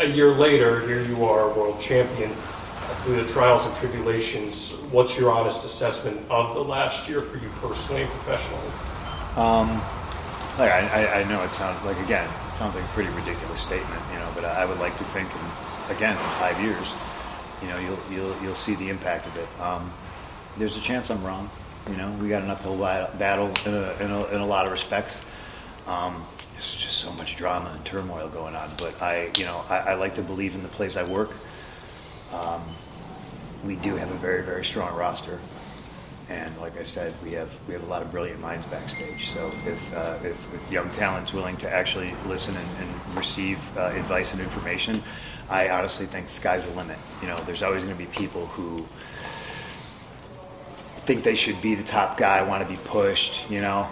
a 0.00 0.06
year 0.06 0.30
later, 0.32 0.80
here 0.86 1.02
you 1.02 1.24
are, 1.24 1.48
world 1.54 1.80
champion. 1.80 2.30
Uh, 2.32 2.94
Through 3.04 3.22
the 3.22 3.32
trials 3.32 3.66
and 3.66 3.74
tribulations, 3.76 4.72
what's 4.90 5.16
your 5.18 5.30
honest 5.30 5.64
assessment 5.64 6.20
of 6.30 6.54
the 6.54 6.62
last 6.64 7.08
year 7.08 7.20
for 7.20 7.38
you 7.38 7.50
personally 7.60 8.02
and 8.02 8.10
professionally? 8.12 8.68
Um, 9.36 9.68
like 10.58 10.72
I, 10.72 10.88
I, 11.06 11.20
I 11.20 11.24
know 11.28 11.42
it 11.44 11.52
sounds 11.54 11.82
like 11.84 11.96
again, 12.04 12.28
it 12.48 12.54
sounds 12.54 12.74
like 12.74 12.84
a 12.84 12.88
pretty 12.88 13.10
ridiculous 13.10 13.60
statement, 13.60 14.02
you 14.12 14.18
know. 14.18 14.28
But 14.34 14.44
I 14.44 14.64
would 14.64 14.78
like 14.80 14.96
to 14.98 15.04
think, 15.04 15.28
in, 15.30 15.96
again, 15.96 16.12
in 16.18 16.24
five 16.40 16.60
years, 16.60 16.88
you 17.62 17.68
know, 17.68 17.78
you'll 17.78 17.98
you'll 18.10 18.42
you'll 18.42 18.56
see 18.56 18.74
the 18.74 18.88
impact 18.88 19.26
of 19.28 19.36
it. 19.36 19.48
Um, 19.60 19.92
there's 20.58 20.76
a 20.76 20.80
chance 20.80 21.10
I'm 21.10 21.24
wrong. 21.24 21.50
You 21.88 21.96
know, 21.96 22.10
we 22.20 22.28
got 22.28 22.42
an 22.42 22.50
uphill 22.50 22.76
battle 22.76 23.46
in 23.64 23.74
a, 23.74 23.92
in 24.00 24.10
a, 24.10 24.26
in 24.26 24.40
a 24.40 24.46
lot 24.46 24.66
of 24.66 24.72
respects. 24.72 25.22
Um, 25.86 26.26
there's 26.52 26.72
just 26.72 26.98
so 26.98 27.12
much 27.12 27.36
drama 27.36 27.72
and 27.74 27.84
turmoil 27.84 28.28
going 28.28 28.54
on. 28.54 28.72
But 28.76 29.00
I, 29.00 29.30
you 29.38 29.44
know, 29.44 29.64
I, 29.70 29.78
I 29.78 29.94
like 29.94 30.16
to 30.16 30.22
believe 30.22 30.54
in 30.54 30.62
the 30.62 30.68
place 30.68 30.96
I 30.96 31.04
work. 31.04 31.30
Um, 32.32 32.62
we 33.64 33.76
do 33.76 33.96
have 33.96 34.10
a 34.10 34.16
very 34.16 34.42
very 34.42 34.64
strong 34.64 34.94
roster. 34.94 35.38
And 36.28 36.58
like 36.58 36.78
I 36.78 36.82
said, 36.82 37.14
we 37.24 37.32
have 37.32 37.50
we 37.66 37.72
have 37.72 37.82
a 37.82 37.86
lot 37.86 38.02
of 38.02 38.10
brilliant 38.10 38.40
minds 38.40 38.66
backstage. 38.66 39.30
So 39.30 39.50
if 39.64 39.94
uh, 39.94 40.18
if, 40.22 40.36
if 40.52 40.70
young 40.70 40.90
talent's 40.90 41.32
willing 41.32 41.56
to 41.58 41.70
actually 41.70 42.12
listen 42.26 42.54
and, 42.54 42.68
and 42.82 43.16
receive 43.16 43.58
uh, 43.78 43.92
advice 43.94 44.32
and 44.32 44.42
information, 44.42 45.02
I 45.48 45.70
honestly 45.70 46.04
think 46.04 46.28
sky's 46.28 46.66
the 46.66 46.74
limit. 46.74 46.98
You 47.22 47.28
know, 47.28 47.42
there's 47.46 47.62
always 47.62 47.82
going 47.82 47.96
to 47.96 48.04
be 48.04 48.10
people 48.10 48.46
who 48.46 48.86
think 51.08 51.24
they 51.24 51.34
should 51.34 51.60
be 51.62 51.74
the 51.74 51.82
top 51.82 52.18
guy, 52.18 52.42
want 52.42 52.62
to 52.62 52.68
be 52.68 52.78
pushed. 52.84 53.50
You 53.50 53.62
know, 53.62 53.88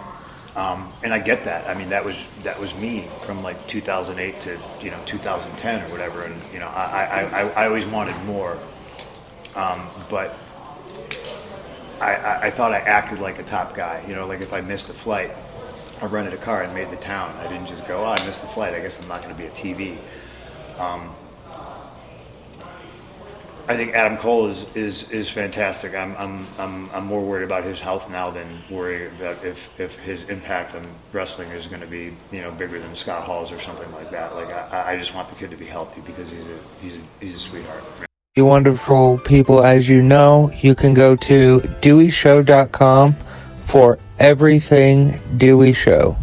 um, 0.55 0.93
and 1.03 1.11
I 1.11 1.17
get 1.17 1.43
that. 1.45 1.67
I 1.67 1.73
mean, 1.73 1.89
that 1.89 2.05
was 2.05 2.15
that 2.43 2.59
was 2.59 2.75
me 2.75 3.07
from 3.23 3.41
like 3.41 3.67
2008 3.67 4.39
to 4.41 4.59
you 4.81 4.91
know 4.91 5.01
2010 5.05 5.81
or 5.81 5.91
whatever. 5.91 6.21
And 6.23 6.39
you 6.53 6.59
know, 6.59 6.67
I 6.67 7.05
I, 7.05 7.21
I, 7.23 7.49
I 7.63 7.67
always 7.67 7.85
wanted 7.85 8.15
more, 8.23 8.57
um, 9.55 9.89
but. 10.09 10.37
I, 11.99 12.49
I, 12.49 12.51
thought 12.51 12.73
I 12.73 12.77
acted 12.77 13.17
like 13.17 13.39
a 13.39 13.43
top 13.43 13.73
guy. 13.73 14.05
You 14.07 14.13
know, 14.13 14.27
like 14.27 14.41
if 14.41 14.53
I 14.53 14.61
missed 14.61 14.87
a 14.87 14.93
flight, 14.93 15.31
I 15.99 16.05
rented 16.05 16.35
a 16.35 16.37
car 16.37 16.61
and 16.61 16.71
made 16.71 16.91
the 16.91 16.97
town. 16.97 17.35
I 17.37 17.47
didn't 17.47 17.65
just 17.65 17.87
go, 17.87 18.05
oh, 18.05 18.11
I 18.11 18.23
missed 18.27 18.41
the 18.41 18.47
flight. 18.49 18.75
I 18.75 18.79
guess 18.81 19.01
I'm 19.01 19.07
not 19.07 19.23
going 19.23 19.33
to 19.33 19.41
be 19.41 19.47
a 19.47 19.49
TV. 19.49 19.97
Um, 20.77 21.09
I 23.69 23.75
think 23.75 23.93
Adam 23.93 24.17
Cole 24.17 24.47
is, 24.47 24.65
is, 24.75 25.11
is 25.11 25.29
fantastic. 25.29 25.93
I'm, 25.93 26.15
I'm, 26.15 26.47
I'm, 26.57 26.89
I'm 26.91 27.05
more 27.05 27.21
worried 27.21 27.43
about 27.43 27.65
his 27.65 27.81
health 27.81 28.09
now 28.09 28.31
than 28.31 28.61
worried 28.69 29.11
about 29.19 29.43
if, 29.43 29.77
if 29.77 29.97
his 29.97 30.23
impact 30.23 30.73
on 30.73 30.87
wrestling 31.11 31.49
is 31.51 31.67
going 31.67 31.81
to 31.81 31.87
be 31.87 32.15
you 32.31 32.41
know 32.41 32.51
bigger 32.51 32.79
than 32.79 32.95
Scott 32.95 33.23
Hall's 33.23 33.51
or 33.51 33.59
something 33.59 33.91
like 33.91 34.09
that. 34.11 34.35
Like 34.35 34.49
I, 34.49 34.93
I 34.93 34.97
just 34.97 35.13
want 35.13 35.27
the 35.27 35.35
kid 35.35 35.51
to 35.51 35.57
be 35.57 35.65
healthy 35.65 35.99
because 36.01 36.31
he's 36.31 36.45
a 36.45 36.59
he's 36.79 36.95
a, 36.95 36.99
he's 37.19 37.33
a 37.33 37.39
sweetheart. 37.39 37.83
You 38.35 38.45
wonderful 38.45 39.17
people, 39.17 39.63
as 39.63 39.89
you 39.89 40.01
know, 40.01 40.51
you 40.61 40.75
can 40.75 40.93
go 40.93 41.15
to 41.15 41.59
DeweyShow.com 41.59 43.15
for 43.65 43.97
everything 44.19 45.19
Dewey 45.37 45.73
Show. 45.73 46.15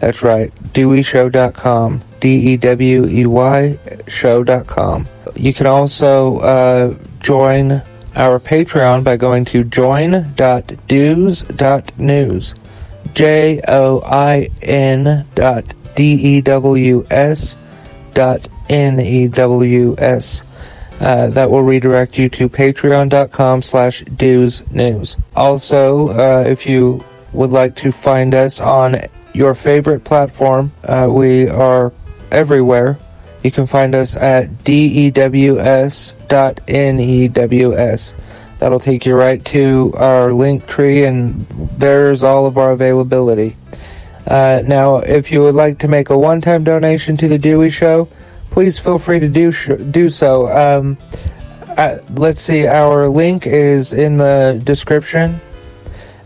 That's 0.00 0.22
right, 0.22 0.52
DeweyShow.com. 0.72 2.02
D 2.20 2.54
E 2.54 2.56
W 2.56 3.06
E 3.06 3.26
Y 3.26 3.78
Show.com. 4.08 5.06
You 5.36 5.52
can 5.52 5.66
also 5.66 6.38
uh, 6.38 6.94
join 7.20 7.82
our 8.14 8.38
Patreon 8.38 9.02
by 9.04 9.16
going 9.16 9.44
to 9.46 9.64
join.dews.news. 9.64 12.54
J 13.12 13.60
O 13.68 14.00
I 14.04 14.48
N 14.62 15.26
dot 15.34 15.74
D 15.94 16.12
E 16.12 16.40
W 16.40 17.04
S 17.10 17.56
dot 18.12 18.48
N 18.68 19.00
E 19.00 19.26
W 19.28 19.94
S. 19.98 20.42
Uh, 21.00 21.26
that 21.28 21.50
will 21.50 21.62
redirect 21.62 22.18
you 22.18 22.28
to 22.30 22.48
patreon.com 22.48 23.62
slash 23.62 24.04
dews 24.16 24.68
news. 24.70 25.16
Also, 25.34 26.10
uh, 26.10 26.44
if 26.46 26.66
you 26.66 27.04
would 27.32 27.50
like 27.50 27.74
to 27.76 27.90
find 27.90 28.34
us 28.34 28.60
on 28.60 28.96
your 29.32 29.54
favorite 29.54 30.04
platform, 30.04 30.72
uh, 30.84 31.08
we 31.10 31.48
are 31.48 31.92
everywhere. 32.30 32.96
You 33.44 33.50
can 33.50 33.66
find 33.66 33.94
us 33.94 34.16
at 34.16 34.64
dews.news. 34.64 35.14
That'll 38.58 38.80
take 38.80 39.04
you 39.04 39.14
right 39.14 39.44
to 39.44 39.92
our 39.96 40.32
link 40.32 40.66
tree, 40.66 41.04
and 41.04 41.46
there's 41.76 42.24
all 42.24 42.46
of 42.46 42.56
our 42.56 42.72
availability. 42.72 43.56
Uh, 44.26 44.62
now, 44.64 44.96
if 44.96 45.30
you 45.30 45.42
would 45.42 45.54
like 45.54 45.80
to 45.80 45.88
make 45.88 46.08
a 46.08 46.16
one 46.16 46.40
time 46.40 46.64
donation 46.64 47.18
to 47.18 47.28
The 47.28 47.36
Dewey 47.36 47.68
Show, 47.68 48.08
please 48.50 48.78
feel 48.78 48.98
free 48.98 49.20
to 49.20 49.28
do 49.28 49.52
sh- 49.52 49.72
do 49.90 50.08
so. 50.08 50.48
Um, 50.50 50.96
uh, 51.76 51.98
let's 52.14 52.40
see, 52.40 52.66
our 52.66 53.10
link 53.10 53.46
is 53.46 53.92
in 53.92 54.16
the 54.16 54.58
description. 54.64 55.42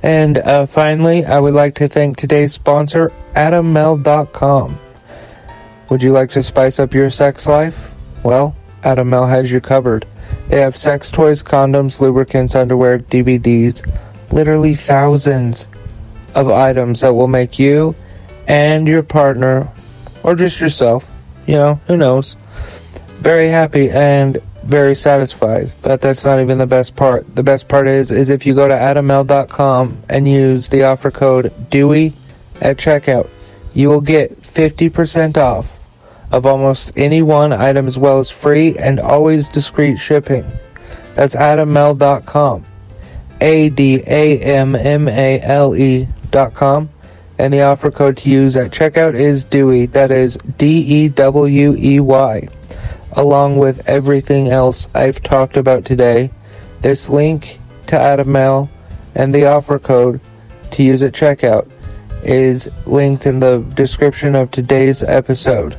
And 0.05 0.39
uh, 0.39 0.67
finally, 0.67 1.25
I 1.25 1.41
would 1.41 1.55
like 1.55 1.75
to 1.77 1.89
thank 1.89 2.17
today's 2.17 2.53
sponsor, 2.53 3.13
AdamMale.com. 3.35 4.79
Would 5.91 6.03
you 6.03 6.13
like 6.13 6.31
to 6.31 6.43
spice 6.43 6.79
up 6.79 6.93
your 6.93 7.09
sex 7.09 7.47
life? 7.47 7.91
Well, 8.23 8.55
Adam 8.85 9.09
Male 9.09 9.27
has 9.27 9.51
you 9.51 9.61
covered. 9.61 10.07
They 10.49 10.61
have 10.61 10.77
sex 10.77 11.11
toys, 11.11 11.43
condoms, 11.43 12.01
lubricants, 12.01 12.55
underwear, 12.55 12.99
DVDs, 12.99 13.87
literally 14.31 14.75
thousands 14.75 15.67
of 16.35 16.51
items 16.51 17.01
that 17.01 17.15
will 17.15 17.29
make 17.29 17.59
you 17.59 17.95
and 18.47 18.87
your 18.87 19.03
partner, 19.03 19.69
or 20.23 20.35
just 20.35 20.61
yourself, 20.61 21.07
you 21.47 21.55
know, 21.55 21.81
who 21.87 21.97
knows, 21.97 22.37
very 23.19 23.49
happy 23.49 23.91
and 23.91 24.39
very 24.65 24.95
satisfied. 24.95 25.73
But 25.81 26.03
that's 26.03 26.25
not 26.25 26.41
even 26.41 26.59
the 26.59 26.67
best 26.67 26.97
part. 26.97 27.35
The 27.35 27.43
best 27.43 27.67
part 27.67 27.89
is 27.89 28.13
is 28.13 28.29
if 28.29 28.45
you 28.45 28.55
go 28.55 28.69
to 28.69 28.75
adammale.com 28.75 30.03
and 30.11 30.29
use 30.29 30.69
the 30.69 30.85
offer 30.85 31.11
code 31.11 31.53
DEWEY 31.71 32.13
at 32.61 32.77
checkout, 32.77 33.29
you 33.73 33.89
will 33.89 34.03
get 34.03 34.43
50% 34.43 35.39
off 35.39 35.78
of 36.31 36.47
almost 36.47 36.93
any 36.97 37.23
one 37.23 37.53
item 37.53 37.87
as 37.87 37.99
well 37.99 38.19
as 38.19 38.31
free 38.31 38.77
and 38.77 39.01
always 39.01 39.49
discreet 39.49 39.97
shipping. 39.97 40.51
That's 41.15 41.35
adammale.com. 41.35 42.65
A 43.41 43.71
D 43.71 44.03
A 44.07 44.39
M 44.41 44.75
M 44.75 45.09
A 45.09 45.41
L 45.41 45.77
E 45.77 46.09
dot 46.31 46.55
com. 46.55 46.91
And 47.39 47.55
the 47.55 47.63
offer 47.63 47.91
code 47.91 48.17
to 48.19 48.31
use 48.31 48.57
at 48.57 48.73
checkout 48.73 49.15
is 49.15 49.45
DEWEY. 49.45 49.87
That 49.87 50.11
is 50.11 50.37
D 50.57 50.79
E 50.81 51.09
W 51.09 51.77
E 51.79 52.01
Y. 52.01 52.49
Along 53.13 53.59
with 53.59 53.89
everything 53.89 54.49
else 54.49 54.89
I've 54.95 55.23
talked 55.23 55.57
about 55.57 55.85
today, 55.85 56.31
this 56.81 57.09
link 57.09 57.61
to 57.87 57.99
Adam 57.99 58.33
Male 58.33 58.69
and 59.15 59.35
the 59.35 59.47
offer 59.47 59.79
code 59.79 60.21
to 60.73 60.83
use 60.83 61.03
at 61.03 61.13
checkout 61.13 61.69
is 62.23 62.69
linked 62.87 63.27
in 63.27 63.41
the 63.41 63.59
description 63.75 64.35
of 64.35 64.51
today's 64.51 65.03
episode, 65.03 65.77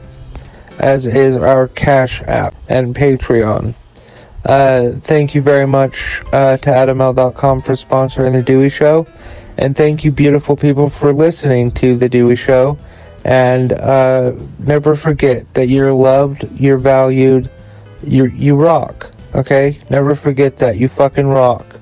as 0.80 1.06
is 1.06 1.36
our 1.36 1.68
Cash 1.68 2.22
App 2.24 2.56
and 2.68 2.96
Patreon. 2.96 3.76
Uh, 4.46 4.92
thank 5.02 5.36
you 5.36 5.42
very 5.42 5.68
much 5.68 6.24
uh, 6.32 6.58
to 6.58 6.70
AdamMale.com 6.70 7.62
for 7.62 7.74
sponsoring 7.74 8.34
The 8.34 8.42
Dewey 8.42 8.70
Show. 8.70 9.06
And 9.58 9.76
thank 9.76 10.06
you, 10.06 10.12
beautiful 10.12 10.56
people, 10.56 10.90
for 10.90 11.14
listening 11.14 11.72
to 11.74 11.98
The 11.98 12.08
Dewey 12.08 12.38
Show. 12.38 12.78
And 13.26 13.74
uh, 13.74 14.32
never 14.58 14.96
forget 14.96 15.54
that 15.54 15.68
you're 15.68 15.92
loved, 15.92 16.50
you're 16.60 16.78
valued, 16.78 17.50
you 18.02 18.26
you 18.26 18.56
rock. 18.56 19.12
Okay? 19.36 19.80
Never 19.90 20.16
forget 20.16 20.56
that. 20.58 20.78
You 20.78 20.88
fucking 20.88 21.28
rock. 21.28 21.76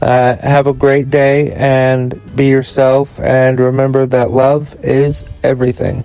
Uh, 0.00 0.36
have 0.36 0.66
a 0.66 0.72
great 0.72 1.10
day 1.10 1.52
and 1.52 2.20
be 2.36 2.46
yourself. 2.46 3.18
And 3.18 3.58
remember 3.58 4.06
that 4.06 4.30
love 4.30 4.76
is 4.82 5.24
everything. 5.42 6.04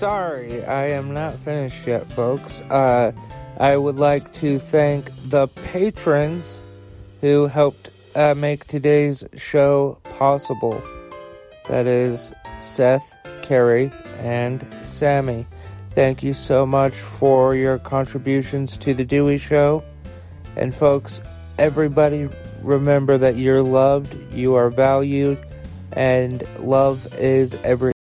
Sorry, 0.00 0.64
I 0.64 0.92
am 0.92 1.12
not 1.12 1.34
finished 1.40 1.86
yet, 1.86 2.10
folks. 2.12 2.62
Uh, 2.70 3.12
I 3.58 3.76
would 3.76 3.96
like 3.96 4.32
to 4.40 4.58
thank 4.58 5.10
the 5.28 5.46
patrons 5.46 6.58
who 7.20 7.48
helped 7.48 7.90
uh, 8.14 8.32
make 8.32 8.66
today's 8.66 9.26
show 9.36 9.98
possible. 10.04 10.82
That 11.68 11.86
is 11.86 12.32
Seth, 12.60 13.14
Carrie, 13.42 13.92
and 14.20 14.66
Sammy. 14.80 15.44
Thank 15.90 16.22
you 16.22 16.32
so 16.32 16.64
much 16.64 16.94
for 16.94 17.54
your 17.54 17.76
contributions 17.78 18.78
to 18.78 18.94
The 18.94 19.04
Dewey 19.04 19.36
Show. 19.36 19.84
And, 20.56 20.74
folks, 20.74 21.20
everybody 21.58 22.26
remember 22.62 23.18
that 23.18 23.36
you're 23.36 23.62
loved, 23.62 24.16
you 24.32 24.54
are 24.54 24.70
valued, 24.70 25.36
and 25.92 26.42
love 26.58 27.06
is 27.16 27.52
everything. 27.64 27.92